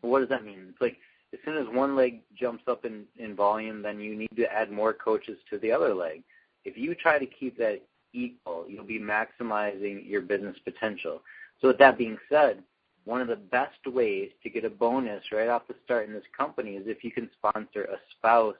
[0.00, 0.66] What does that mean?
[0.70, 0.96] It's like
[1.32, 4.70] as soon as one leg jumps up in, in volume, then you need to add
[4.70, 6.22] more coaches to the other leg.
[6.64, 7.82] If you try to keep that
[8.12, 11.22] equal, you'll be maximizing your business potential.
[11.60, 12.62] So with that being said,
[13.04, 16.22] one of the best ways to get a bonus right off the start in this
[16.36, 18.54] company is if you can sponsor a spouse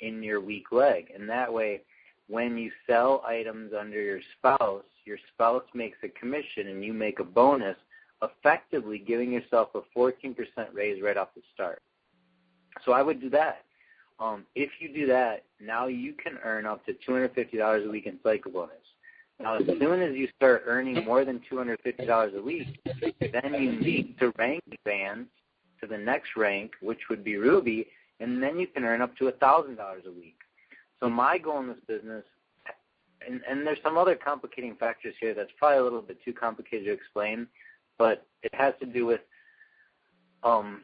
[0.00, 1.12] in your weak leg.
[1.14, 1.82] And that way,
[2.28, 7.18] when you sell items under your spouse, your spouse makes a commission and you make
[7.18, 7.76] a bonus,
[8.22, 10.34] effectively giving yourself a 14%
[10.72, 11.82] raise right off the start.
[12.84, 13.64] So I would do that.
[14.18, 18.18] Um, if you do that, now you can earn up to $250 a week in
[18.22, 18.76] cycle bonus.
[19.40, 22.80] Now, as soon as you start earning more than $250 a week,
[23.20, 25.28] then you need to rank advance
[25.80, 27.88] to the next rank, which would be Ruby,
[28.20, 30.38] and then you can earn up to $1,000 a week.
[31.00, 32.24] So my goal in this business,
[33.26, 36.86] and, and there's some other complicating factors here that's probably a little bit too complicated
[36.86, 37.48] to explain,
[37.98, 39.20] but it has to do with
[40.42, 40.82] um,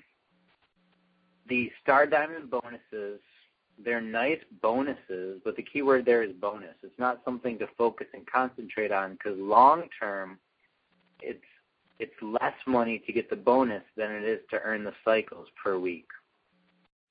[1.49, 3.21] the Star Diamond bonuses,
[3.85, 6.75] they're nice bonuses, but the key word there is bonus.
[6.83, 10.39] It's not something to focus and concentrate on because long term,
[11.21, 11.45] it's
[11.99, 15.79] it's less money to get the bonus than it is to earn the cycles per
[15.79, 16.09] week.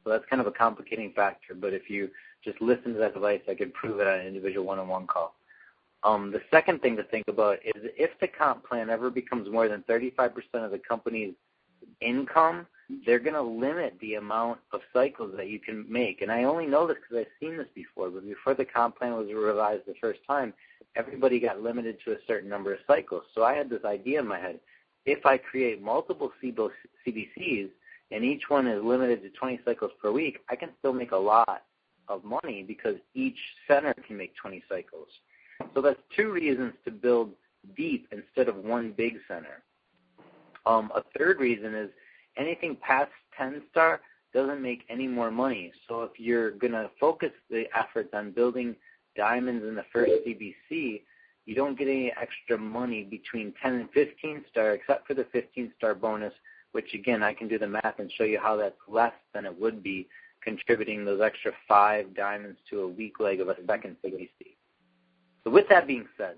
[0.03, 1.53] So that's kind of a complicating factor.
[1.53, 2.09] But if you
[2.43, 5.35] just listen to that advice, I could prove it on an individual one-on-one call.
[6.03, 9.67] Um, the second thing to think about is if the comp plan ever becomes more
[9.67, 11.33] than 35% of the company's
[12.01, 12.65] income,
[13.05, 16.21] they're going to limit the amount of cycles that you can make.
[16.21, 18.09] And I only know this because I've seen this before.
[18.09, 20.53] But before the comp plan was revised the first time,
[20.95, 23.23] everybody got limited to a certain number of cycles.
[23.35, 24.59] So I had this idea in my head.
[25.05, 27.69] If I create multiple CBCs
[28.11, 31.17] and each one is limited to 20 cycles per week, I can still make a
[31.17, 31.63] lot
[32.07, 33.37] of money because each
[33.67, 35.07] center can make 20 cycles.
[35.75, 37.33] So that's two reasons to build
[37.75, 39.61] deep instead of one big center.
[40.65, 41.89] Um, a third reason is
[42.39, 44.01] anything past 10 star
[44.33, 45.71] doesn't make any more money.
[45.87, 48.75] So if you're going to focus the efforts on building
[49.15, 51.01] diamonds in the first CBC,
[51.45, 55.71] you don't get any extra money between 10 and 15 star except for the 15
[55.77, 56.33] star bonus,
[56.73, 59.59] which again, I can do the math and show you how that's less than it
[59.59, 60.07] would be
[60.43, 64.55] contributing those extra five diamonds to a weak leg of a second CBC.
[65.43, 66.35] So with that being said,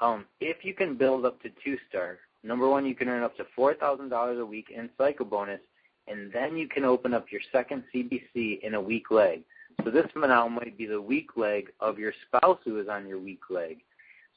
[0.00, 3.36] um, if you can build up to two star, number one, you can earn up
[3.36, 5.60] to four thousand dollars a week in cycle bonus,
[6.08, 9.42] and then you can open up your second CBC in a weak leg.
[9.84, 13.18] So this now might be the weak leg of your spouse who is on your
[13.18, 13.78] weak leg.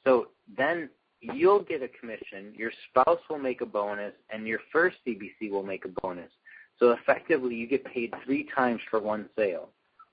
[0.04, 0.88] So then
[1.20, 5.62] you'll get a commission, your spouse will make a bonus, and your first CBC will
[5.62, 6.30] make a bonus.
[6.78, 9.68] So effectively, you get paid three times for one sale.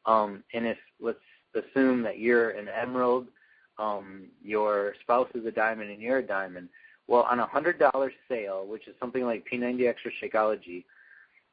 [0.06, 1.20] Um, and if let's
[1.56, 3.28] assume that you're an emerald
[3.80, 6.70] um, your spouse is a diamond and you're a diamond.
[7.08, 10.86] Well, on a hundred dollar sale, which is something like P90 Extra Shakeology,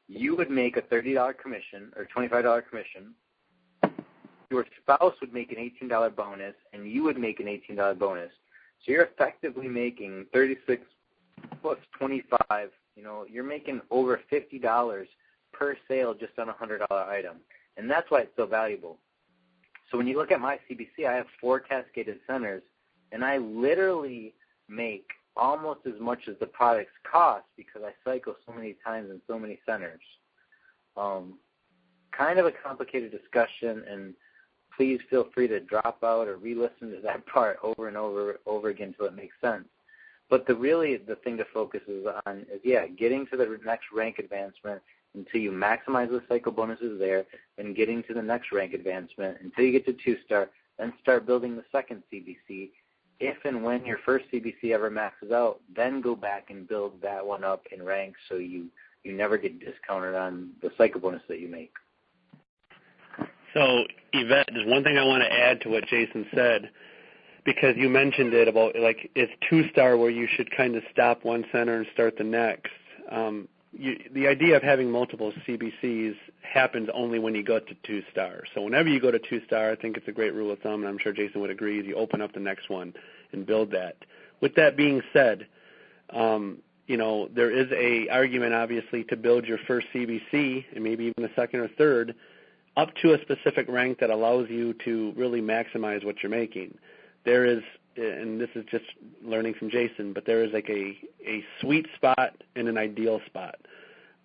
[0.07, 3.13] you would make a thirty dollar commission or twenty five dollar commission.
[4.49, 7.95] Your spouse would make an eighteen dollar bonus, and you would make an eighteen dollar
[7.95, 8.31] bonus.
[8.85, 10.83] So you're effectively making thirty six
[11.61, 12.69] plus twenty five.
[12.95, 15.07] You know, you're making over fifty dollars
[15.53, 17.37] per sale just on a hundred dollar item,
[17.77, 18.97] and that's why it's so valuable.
[19.89, 22.63] So when you look at my CBC, I have four cascaded centers,
[23.11, 24.33] and I literally
[24.69, 25.07] make
[25.41, 29.39] almost as much as the products cost because I cycle so many times in so
[29.39, 30.03] many centers.
[30.95, 31.39] Um,
[32.15, 34.13] kind of a complicated discussion, and
[34.77, 38.69] please feel free to drop out or re-listen to that part over and over over
[38.69, 39.65] again until it makes sense.
[40.29, 43.85] But the really the thing to focus is on is yeah, getting to the next
[43.91, 44.79] rank advancement
[45.15, 47.25] until you maximize the cycle bonuses there,
[47.57, 51.25] and getting to the next rank advancement until you get to two star, then start
[51.25, 52.69] building the second CBC.
[53.23, 57.23] If and when your first CBC ever maxes out, then go back and build that
[57.23, 58.65] one up in rank so you
[59.03, 61.71] you never get discounted on the cycle bonus that you make.
[63.53, 66.71] So Yvette, there's one thing I want to add to what Jason said
[67.45, 71.23] because you mentioned it about like it's two star where you should kind of stop
[71.23, 72.71] one center and start the next.
[73.11, 78.43] Um, the idea of having multiple CBCs happens only when you go to two star.
[78.53, 80.81] So whenever you go to two star, I think it's a great rule of thumb,
[80.81, 81.81] and I'm sure Jason would agree.
[81.85, 82.93] You open up the next one
[83.31, 83.95] and build that.
[84.41, 85.47] With that being said,
[86.09, 86.57] um,
[86.87, 91.23] you know there is a argument obviously to build your first CBC and maybe even
[91.23, 92.13] the second or third
[92.75, 96.77] up to a specific rank that allows you to really maximize what you're making.
[97.25, 97.61] There is
[97.97, 98.85] and this is just
[99.23, 103.55] learning from Jason, but there is like a a sweet spot and an ideal spot.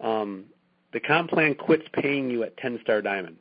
[0.00, 0.44] Um,
[0.92, 3.36] the comp plan quits paying you at 10 star diamond.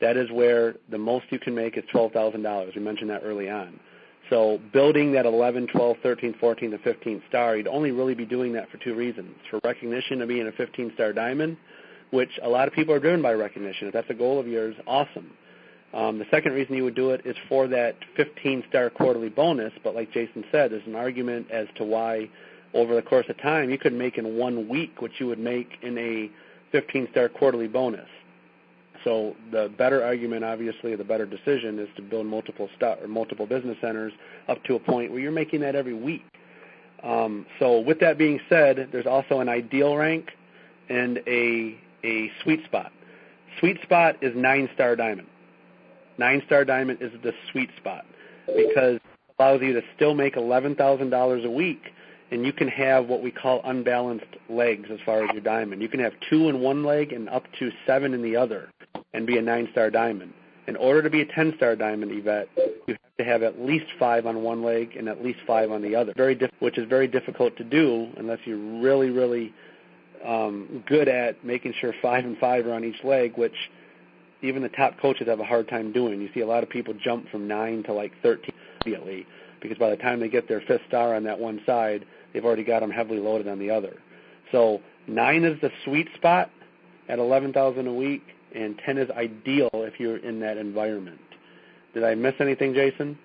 [0.00, 2.74] That is where the most you can make is $12,000.
[2.74, 3.80] We mentioned that early on.
[4.30, 8.52] So building that 11, 12, 13, 14, to 15 star, you'd only really be doing
[8.52, 11.56] that for two reasons: for recognition of being a 15 star diamond,
[12.10, 13.88] which a lot of people are driven by recognition.
[13.88, 15.32] If that's a goal of yours, awesome.
[15.94, 19.94] Um, the second reason you would do it is for that 15-star quarterly bonus, but
[19.94, 22.28] like Jason said, there's an argument as to why
[22.74, 25.68] over the course of time you could make in one week what you would make
[25.82, 26.30] in a
[26.76, 28.06] 15-star quarterly bonus.
[29.04, 33.46] So the better argument, obviously, the better decision is to build multiple star or multiple
[33.46, 34.12] business centers
[34.48, 36.24] up to a point where you're making that every week.
[37.02, 40.30] Um, so with that being said, there's also an ideal rank
[40.88, 42.92] and a a sweet spot.
[43.60, 45.28] Sweet spot is nine star diamond.
[46.18, 48.04] Nine Star Diamond is the sweet spot
[48.46, 49.02] because it
[49.38, 51.92] allows you to still make $11,000 a week
[52.30, 55.80] and you can have what we call unbalanced legs as far as your diamond.
[55.80, 58.70] You can have two in one leg and up to seven in the other
[59.14, 60.34] and be a nine star diamond.
[60.66, 62.48] In order to be a 10 star diamond, Yvette,
[62.86, 65.80] you have to have at least five on one leg and at least five on
[65.80, 69.54] the other, very diff- which is very difficult to do unless you're really, really
[70.26, 73.54] um, good at making sure five and five are on each leg, which
[74.42, 76.20] even the top coaches have a hard time doing.
[76.20, 78.50] You see a lot of people jump from nine to like 13
[78.84, 79.26] immediately
[79.60, 82.64] because by the time they get their fifth star on that one side, they've already
[82.64, 83.96] got them heavily loaded on the other.
[84.52, 86.50] So nine is the sweet spot
[87.08, 88.22] at 11,000 a week,
[88.54, 91.20] and 10 is ideal if you're in that environment.
[91.94, 93.18] Did I miss anything, Jason?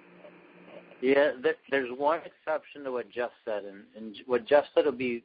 [1.02, 1.32] Yeah,
[1.70, 5.24] there's one exception to what Jeff said, and, what Jeff said will be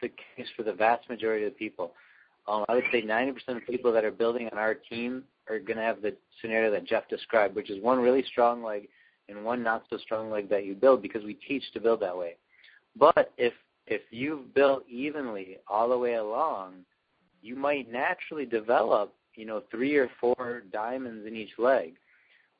[0.00, 1.92] the case for the vast majority of people.
[2.48, 5.76] Um, I would say 90% of people that are building on our team are going
[5.76, 8.88] to have the scenario that Jeff described, which is one really strong leg
[9.28, 12.16] and one not so strong leg that you build because we teach to build that
[12.16, 12.36] way.
[12.96, 13.52] But if
[13.86, 16.84] if you've built evenly all the way along,
[17.40, 21.94] you might naturally develop, you know, three or four diamonds in each leg.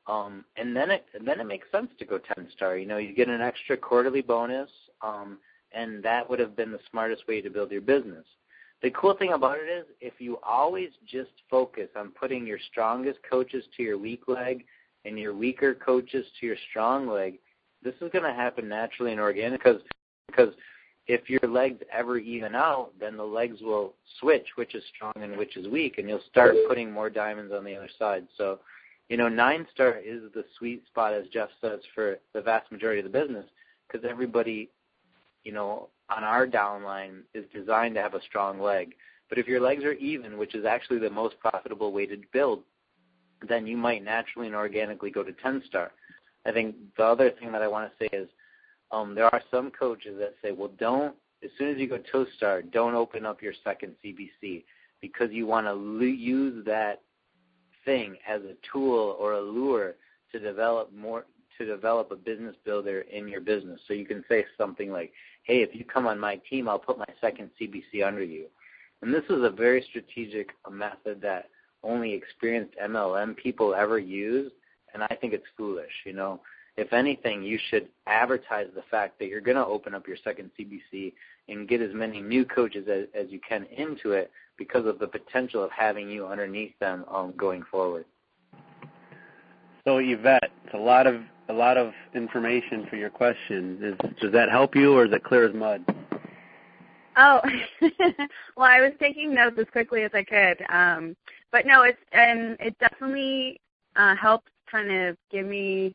[0.06, 2.76] Um, and then it and then it makes sense to go ten star.
[2.76, 4.70] You know, you get an extra quarterly bonus,
[5.02, 5.38] um,
[5.72, 8.24] and that would have been the smartest way to build your business.
[8.82, 13.18] The cool thing about it is if you always just focus on putting your strongest
[13.28, 14.64] coaches to your weak leg
[15.04, 17.38] and your weaker coaches to your strong leg,
[17.82, 19.82] this is going to happen naturally and organic because
[20.26, 20.54] because
[21.08, 25.36] if your legs ever even out, then the legs will switch which is strong and
[25.36, 28.28] which is weak, and you'll start putting more diamonds on the other side.
[28.36, 28.60] So,
[29.08, 33.00] you know, nine star is the sweet spot, as Jeff says, for the vast majority
[33.00, 33.46] of the business
[33.90, 34.68] because everybody,
[35.48, 38.94] you know, on our downline is designed to have a strong leg.
[39.30, 42.64] But if your legs are even, which is actually the most profitable way to build,
[43.48, 45.92] then you might naturally and organically go to 10 star.
[46.44, 48.28] I think the other thing that I want to say is
[48.92, 52.26] um, there are some coaches that say, well, don't, as soon as you go two
[52.36, 54.64] star, don't open up your second CBC
[55.00, 57.00] because you want to l- use that
[57.86, 59.94] thing as a tool or a lure
[60.30, 61.24] to develop more
[61.58, 63.80] to develop a business builder in your business.
[63.86, 65.12] So you can say something like,
[65.48, 68.44] hey, if you come on my team, I'll put my second CBC under you.
[69.02, 71.46] And this is a very strategic method that
[71.82, 74.52] only experienced MLM people ever use,
[74.92, 75.92] and I think it's foolish.
[76.04, 76.40] You know,
[76.76, 80.50] if anything, you should advertise the fact that you're going to open up your second
[80.58, 81.14] CBC
[81.48, 85.06] and get as many new coaches as, as you can into it because of the
[85.06, 88.04] potential of having you underneath them um, going forward.
[89.84, 93.78] So Yvette, it's a lot of a lot of information for your question.
[93.82, 95.84] Is, does that help you, or is it clear as mud?
[97.16, 97.40] Oh,
[98.56, 100.64] well, I was taking notes as quickly as I could.
[100.68, 101.16] Um,
[101.50, 103.60] but no, it's and it definitely
[103.96, 105.94] uh, helps kind of give me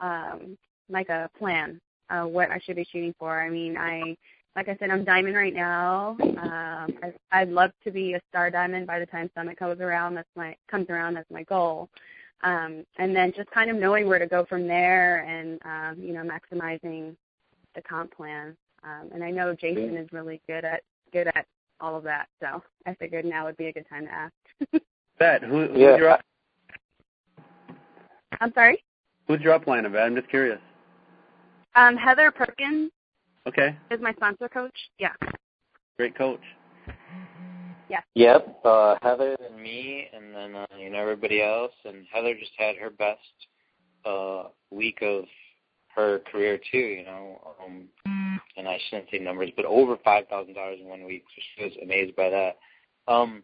[0.00, 0.56] um,
[0.88, 3.40] like a plan uh, what I should be shooting for.
[3.42, 4.16] I mean, I
[4.56, 6.16] like I said, I'm diamond right now.
[6.20, 6.36] Um,
[7.02, 10.14] I, I'd love to be a star diamond by the time summit comes around.
[10.14, 11.14] That's my comes around.
[11.14, 11.88] That's my goal.
[12.44, 16.12] Um, and then just kind of knowing where to go from there, and um, you
[16.12, 17.14] know, maximizing
[17.74, 18.56] the comp plan.
[18.84, 20.82] Um, and I know Jason is really good at
[21.12, 21.46] good at
[21.80, 24.32] all of that, so I figured now would be a good time to ask.
[25.18, 25.96] Bet, who, who's Yeah.
[25.96, 26.20] your up,
[28.40, 28.82] I'm sorry.
[29.28, 30.02] who's your upline, Yvette?
[30.02, 30.58] I'm just curious.
[31.76, 32.90] Um, Heather Perkins
[33.46, 34.76] Okay, is my sponsor coach.
[34.98, 35.12] Yeah.
[35.96, 36.40] great coach.
[38.14, 41.72] Yep, uh, Heather and me, and then uh, you know everybody else.
[41.84, 43.18] And Heather just had her best
[44.04, 45.24] uh, week of
[45.94, 46.78] her career too.
[46.78, 47.88] You know, um,
[48.56, 51.24] and I shouldn't say numbers, but over five thousand dollars in one week.
[51.34, 52.58] So she was amazed by that.
[53.08, 53.42] Um,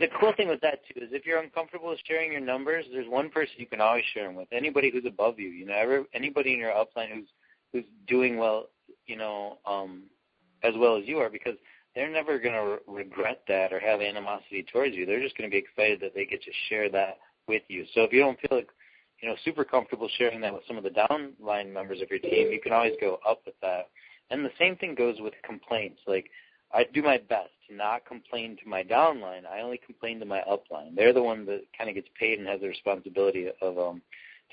[0.00, 3.30] the cool thing with that too is if you're uncomfortable sharing your numbers, there's one
[3.30, 4.48] person you can always share them with.
[4.52, 5.48] Anybody who's above you.
[5.48, 7.28] You know, every, anybody in your upline who's
[7.72, 8.68] who's doing well.
[9.06, 10.04] You know, um,
[10.62, 11.54] as well as you are because
[11.94, 15.06] they're never going to re- regret that or have animosity towards you.
[15.06, 17.84] They're just going to be excited that they get to share that with you.
[17.94, 18.68] So if you don't feel like,
[19.20, 22.52] you know, super comfortable sharing that with some of the downline members of your team,
[22.52, 23.88] you can always go up with that.
[24.30, 26.00] And the same thing goes with complaints.
[26.06, 26.30] Like
[26.72, 29.46] I do my best to not complain to my downline.
[29.46, 30.94] I only complain to my upline.
[30.94, 34.02] They're the one that kind of gets paid and has the responsibility of um,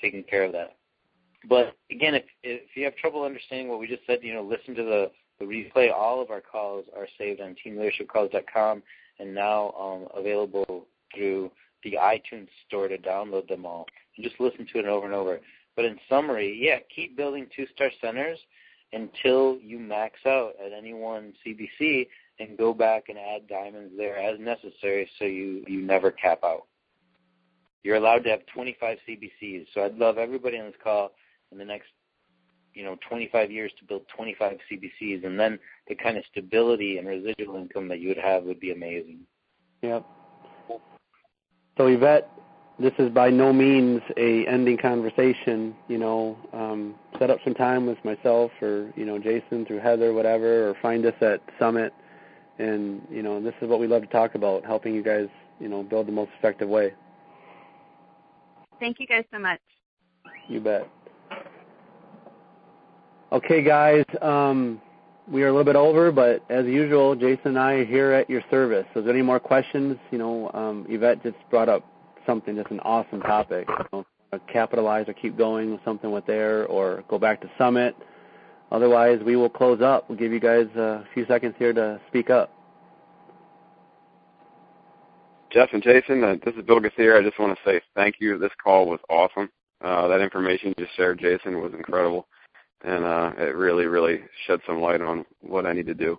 [0.00, 0.76] taking care of that.
[1.48, 4.74] But again, if if you have trouble understanding what we just said, you know, listen
[4.74, 5.92] to the the replay.
[5.92, 8.82] All of our calls are saved on teamleadershipcalls.com
[9.18, 11.50] and now um, available through
[11.84, 15.40] the iTunes store to download them all and just listen to it over and over.
[15.74, 18.38] But in summary, yeah, keep building two-star centers
[18.92, 22.08] until you max out at any one CBC
[22.38, 26.64] and go back and add diamonds there as necessary so you, you never cap out.
[27.82, 29.66] You're allowed to have 25 CBCs.
[29.74, 31.12] So I'd love everybody on this call
[31.52, 31.88] in the next
[32.76, 35.58] you know 25 years to build 25 CBCs, and then
[35.88, 39.20] the kind of stability and residual income that you would have would be amazing.
[39.82, 40.04] Yep.
[41.78, 42.30] So Yvette,
[42.78, 45.74] this is by no means a ending conversation.
[45.88, 50.12] You know, um, set up some time with myself or you know Jason through Heather,
[50.12, 51.94] whatever, or find us at Summit.
[52.58, 55.28] And you know, this is what we love to talk about: helping you guys,
[55.60, 56.92] you know, build the most effective way.
[58.78, 59.60] Thank you guys so much.
[60.48, 60.86] You bet.
[63.36, 64.06] Okay, guys.
[64.22, 64.80] Um,
[65.30, 68.30] we are a little bit over, but as usual, Jason and I are here at
[68.30, 68.86] your service.
[68.94, 69.98] So, is there any more questions?
[70.10, 71.84] You know, um, Yvette just brought up
[72.24, 73.68] something that's an awesome topic.
[73.92, 77.94] You know, capitalize or keep going with something with there, or go back to Summit.
[78.72, 80.08] Otherwise, we will close up.
[80.08, 82.54] We'll give you guys a few seconds here to speak up.
[85.52, 87.18] Jeff and Jason, uh, this is Bill Gauthier.
[87.18, 88.38] I just want to say thank you.
[88.38, 89.50] This call was awesome.
[89.84, 92.26] Uh, that information you just shared, Jason, was incredible
[92.86, 96.18] and uh, it really, really shed some light on what I need to do.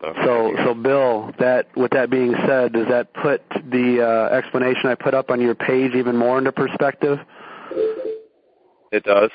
[0.00, 4.86] So, so, so Bill, that with that being said, does that put the uh, explanation
[4.86, 7.18] I put up on your page even more into perspective?
[8.92, 9.30] It does.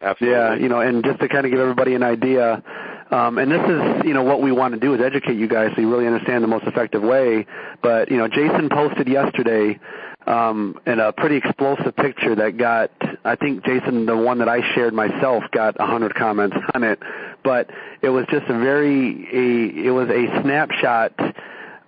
[0.00, 0.38] Absolutely.
[0.38, 2.62] Yeah, you know, and just to kind of give everybody an idea,
[3.10, 5.70] um, and this is, you know, what we want to do is educate you guys
[5.74, 7.46] so you really understand the most effective way.
[7.82, 9.80] But, you know, Jason posted yesterday
[10.28, 12.90] um, in a pretty explosive picture that got,
[13.24, 17.00] I think Jason, the one that I shared myself, got 100 comments on it.
[17.42, 17.70] But
[18.02, 21.18] it was just a very, a, it was a snapshot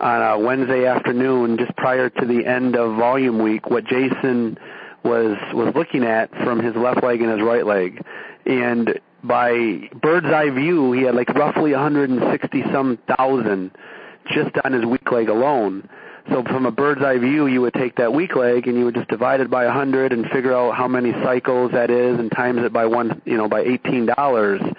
[0.00, 4.58] on a Wednesday afternoon, just prior to the end of volume week, what Jason
[5.02, 8.04] was was looking at from his left leg and his right leg,
[8.46, 13.70] and by bird's eye view, he had like roughly 160 some thousand
[14.32, 15.88] just on his weak leg alone.
[16.28, 18.94] So from a bird's eye view, you would take that weak leg and you would
[18.94, 22.62] just divide it by 100 and figure out how many cycles that is and times
[22.62, 24.76] it by one, you know, by $18.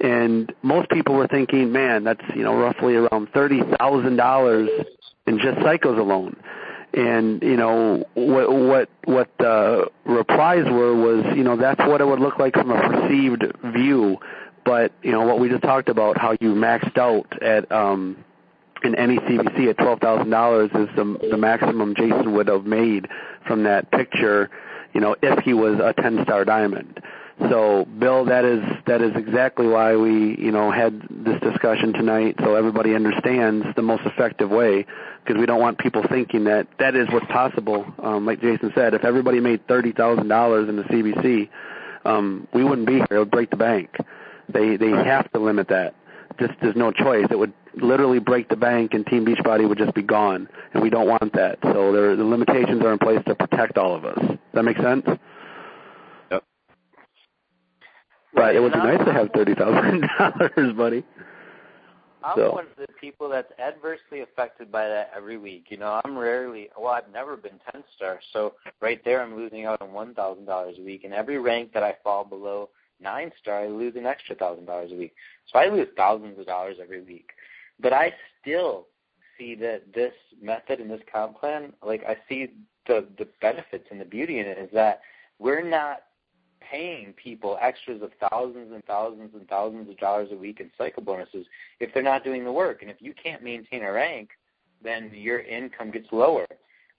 [0.00, 4.84] And most people were thinking, man, that's, you know, roughly around $30,000
[5.26, 6.36] in just cycles alone.
[6.92, 12.06] And, you know, what, what, what the replies were was, you know, that's what it
[12.06, 14.18] would look like from a perceived view.
[14.64, 18.24] But, you know, what we just talked about, how you maxed out at, um,
[18.84, 23.08] in any CBC at twelve thousand dollars is the the maximum Jason would have made
[23.46, 24.50] from that picture,
[24.92, 27.00] you know, if he was a ten star diamond.
[27.48, 32.36] So, Bill, that is that is exactly why we, you know, had this discussion tonight,
[32.40, 34.84] so everybody understands the most effective way,
[35.24, 37.86] because we don't want people thinking that that is what's possible.
[38.02, 41.48] Um, like Jason said, if everybody made thirty thousand dollars in the CBC,
[42.04, 43.06] um, we wouldn't be here.
[43.10, 43.96] It would break the bank.
[44.50, 45.94] They they have to limit that.
[46.38, 47.26] Just there's no choice.
[47.30, 50.48] It would literally break the bank and Team Beachbody would just be gone.
[50.72, 51.58] And we don't want that.
[51.62, 54.18] So there, the limitations are in place to protect all of us.
[54.18, 55.04] Does that make sense?
[56.30, 56.44] Yep.
[58.34, 61.04] But it would be nice to have thirty thousand dollars, buddy.
[62.22, 62.52] I'm so.
[62.52, 65.66] one of the people that's adversely affected by that every week.
[65.70, 69.64] You know, I'm rarely, well, I've never been 10 star, so right there I'm losing
[69.64, 71.04] out on $1,000 a week.
[71.04, 72.68] And every rank that I fall below
[73.00, 75.14] nine star, I lose an extra $1,000 a week.
[75.50, 77.30] So I lose thousands of dollars every week.
[77.80, 78.86] But I still
[79.38, 82.48] see that this method and this comp plan, like I see
[82.86, 85.00] the the benefits and the beauty in it is that
[85.38, 86.02] we're not
[86.60, 91.02] paying people extras of thousands and thousands and thousands of dollars a week in cycle
[91.02, 91.46] bonuses
[91.80, 92.82] if they're not doing the work.
[92.82, 94.30] And if you can't maintain a rank,
[94.82, 96.46] then your income gets lower.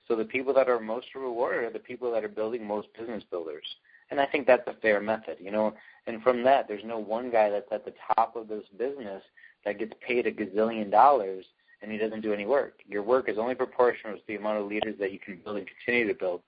[0.07, 3.23] So the people that are most rewarded are the people that are building most business
[3.29, 3.65] builders.
[4.09, 5.73] And I think that's a fair method, you know.
[6.05, 9.23] And from that, there's no one guy that's at the top of this business
[9.65, 11.45] that gets paid a gazillion dollars
[11.81, 12.79] and he doesn't do any work.
[12.87, 15.67] Your work is only proportional to the amount of leaders that you can build and
[15.67, 16.41] continue to build.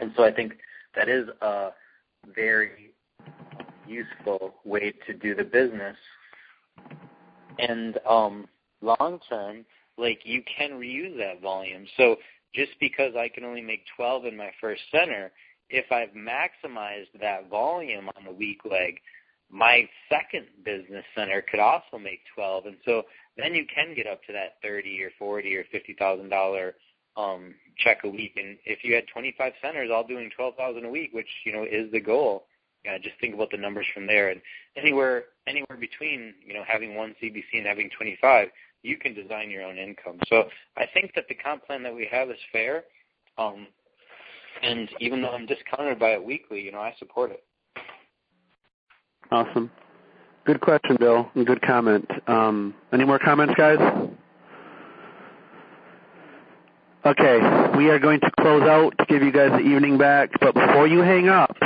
[0.00, 0.54] And so I think
[0.94, 1.70] that is a
[2.34, 2.92] very
[3.86, 5.96] useful way to do the business.
[7.58, 8.46] And um,
[8.80, 9.64] long term,
[9.98, 11.86] like you can reuse that volume.
[11.96, 12.16] So
[12.54, 15.30] just because I can only make 12 in my first center,
[15.68, 19.00] if I've maximized that volume on the weak leg,
[19.50, 23.02] my second business center could also make 12 and so
[23.36, 26.74] then you can get up to that 30 or 40 or 50 thousand dollar
[27.16, 28.34] um check a week.
[28.36, 31.90] And if you had 25 centers all doing 12,000 a week which you know is
[31.92, 32.46] the goal
[32.88, 34.30] uh, just think about the numbers from there.
[34.30, 34.40] And
[34.76, 38.48] anywhere anywhere between you know having one CBC and having 25
[38.82, 40.18] you can design your own income.
[40.28, 40.44] So
[40.76, 42.84] I think that the comp plan that we have is fair
[43.36, 43.66] um
[44.62, 47.42] and even though I'm discounted by it weekly you know I support it
[49.30, 49.70] Awesome.
[50.44, 52.10] Good question, Bill, and good comment.
[52.26, 53.78] Um, any more comments, guys?
[57.04, 60.54] Okay, we are going to close out to give you guys the evening back, but
[60.54, 61.56] before you hang up,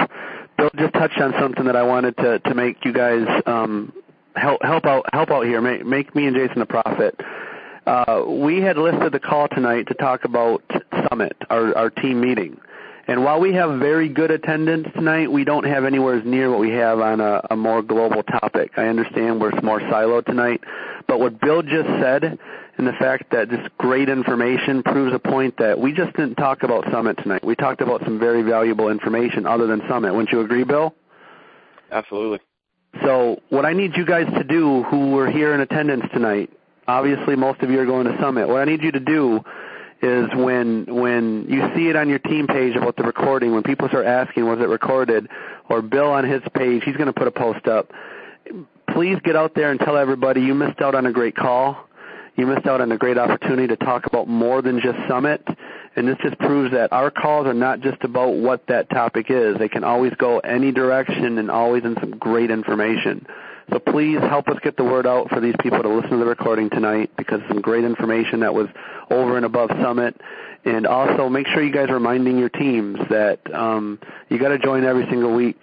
[0.56, 3.92] Bill just touched on something that I wanted to, to make you guys um,
[4.36, 7.18] help help out help out here, make, make me and Jason a profit.
[7.86, 10.62] uh, we had listed the call tonight to talk about
[11.08, 12.60] Summit, our, our team meeting.
[13.06, 16.60] And while we have very good attendance tonight, we don't have anywhere as near what
[16.60, 18.72] we have on a, a more global topic.
[18.76, 20.62] I understand we're more siloed tonight,
[21.06, 22.38] but what Bill just said
[22.76, 26.62] and the fact that this great information proves a point that we just didn't talk
[26.62, 27.44] about Summit tonight.
[27.44, 30.12] We talked about some very valuable information other than Summit.
[30.12, 30.94] Wouldn't you agree, Bill?
[31.92, 32.40] Absolutely.
[33.02, 36.50] So what I need you guys to do who were here in attendance tonight,
[36.88, 38.48] obviously most of you are going to Summit.
[38.48, 39.44] What I need you to do
[40.04, 43.88] is when when you see it on your team page about the recording, when people
[43.88, 45.28] start asking was it recorded,
[45.68, 47.90] or Bill on his page, he's going to put a post up.
[48.88, 51.88] Please get out there and tell everybody you missed out on a great call.
[52.36, 55.42] You missed out on a great opportunity to talk about more than just Summit.
[55.96, 59.56] And this just proves that our calls are not just about what that topic is.
[59.58, 63.26] They can always go any direction and always in some great information.
[63.70, 66.26] So please help us get the word out for these people to listen to the
[66.26, 68.68] recording tonight because some great information that was
[69.10, 70.20] over and above Summit.
[70.64, 74.58] And also make sure you guys are reminding your teams that um, you got to
[74.58, 75.62] join every single week.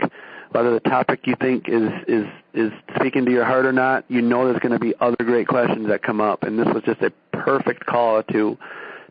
[0.51, 4.21] Whether the topic you think is is is speaking to your heart or not, you
[4.21, 7.01] know there's going to be other great questions that come up, and this was just
[7.01, 8.57] a perfect call to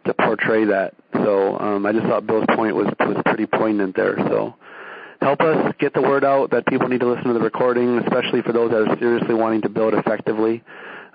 [0.05, 0.95] to portray that.
[1.15, 4.17] So um, I just thought Bill's point was was pretty poignant there.
[4.19, 4.55] So
[5.21, 8.43] help us get the word out that people need to listen to the recording, especially
[8.43, 10.63] for those that are seriously wanting to build effectively.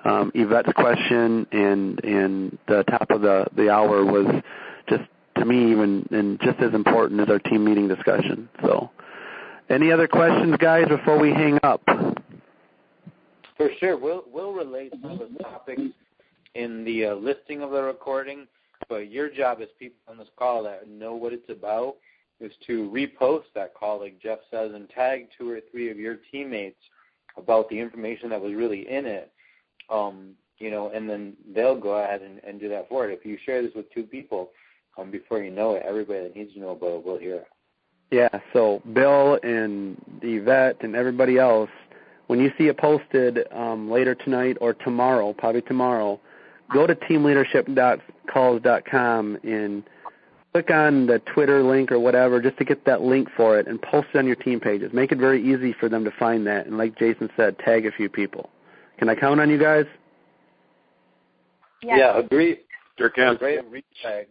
[0.04, 4.28] Um, Yvette's question and and the top of the the hour was
[4.88, 5.04] just
[5.38, 8.48] to me even and just as important as our team meeting discussion.
[8.62, 8.92] So,
[9.70, 11.82] any other questions, guys, before we hang up?
[13.58, 15.82] For sure, we'll we'll relate some of the topics
[16.54, 18.48] in the uh, listing of the recording.
[18.88, 21.96] But your job as people on this call that know what it's about
[22.40, 26.80] is to repost that call, Jeff says, and tag two or three of your teammates
[27.38, 29.32] about the information that was really in it.
[29.90, 33.14] Um, you know, and then they'll go ahead and, and do that for it.
[33.14, 34.52] If you share this with two people,
[34.98, 37.48] um, before you know it, everybody that needs to know about it will hear it.
[38.12, 41.70] Yeah, so Bill and Yvette and everybody else,
[42.28, 46.18] when you see it posted um, later tonight or tomorrow, probably tomorrow,
[46.72, 49.84] go to teamleadershipcalls.com and
[50.56, 53.82] click on the Twitter link or whatever just to get that link for it and
[53.82, 54.90] post it on your team pages.
[54.94, 56.66] Make it very easy for them to find that.
[56.66, 58.50] And like Jason said, tag a few people.
[58.98, 59.84] Can I count on you guys?
[61.84, 62.60] Yeah, yeah agree.
[62.98, 63.36] Sure can.
[63.36, 63.60] Great
[64.02, 64.28] tag.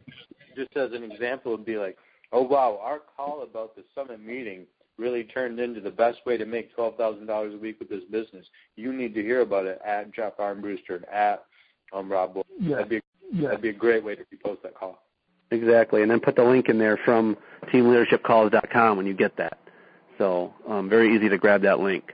[0.57, 1.99] Just as an example, would be like,
[2.33, 4.65] oh wow, our call about the summit meeting
[4.97, 8.05] really turned into the best way to make twelve thousand dollars a week with this
[8.11, 8.47] business.
[8.77, 11.45] You need to hear about it at Jeff Armbruster and at
[11.93, 12.47] um, Rob Bull.
[12.59, 12.77] Yeah.
[12.77, 13.49] That'd be yeah.
[13.49, 15.03] that'd be a great way to repost that call.
[15.51, 17.37] Exactly, and then put the link in there from
[17.73, 19.59] teamleadershipcalls.com when you get that.
[20.19, 22.12] So um, very easy to grab that link.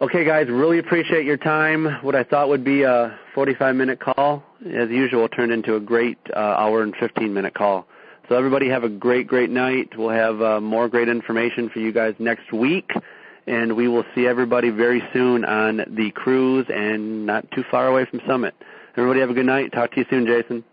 [0.00, 1.84] Okay, guys, really appreciate your time.
[2.02, 6.38] What I thought would be a 45-minute call, as usual, turned into a great uh,
[6.38, 7.86] hour and 15-minute call.
[8.28, 9.90] So everybody have a great, great night.
[9.98, 12.90] We'll have uh, more great information for you guys next week,
[13.46, 18.06] and we will see everybody very soon on the cruise and not too far away
[18.06, 18.54] from Summit.
[18.96, 19.72] Everybody have a good night.
[19.72, 20.64] Talk to you soon, Jason.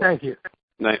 [0.00, 0.36] Thank you.
[0.78, 1.00] Nice.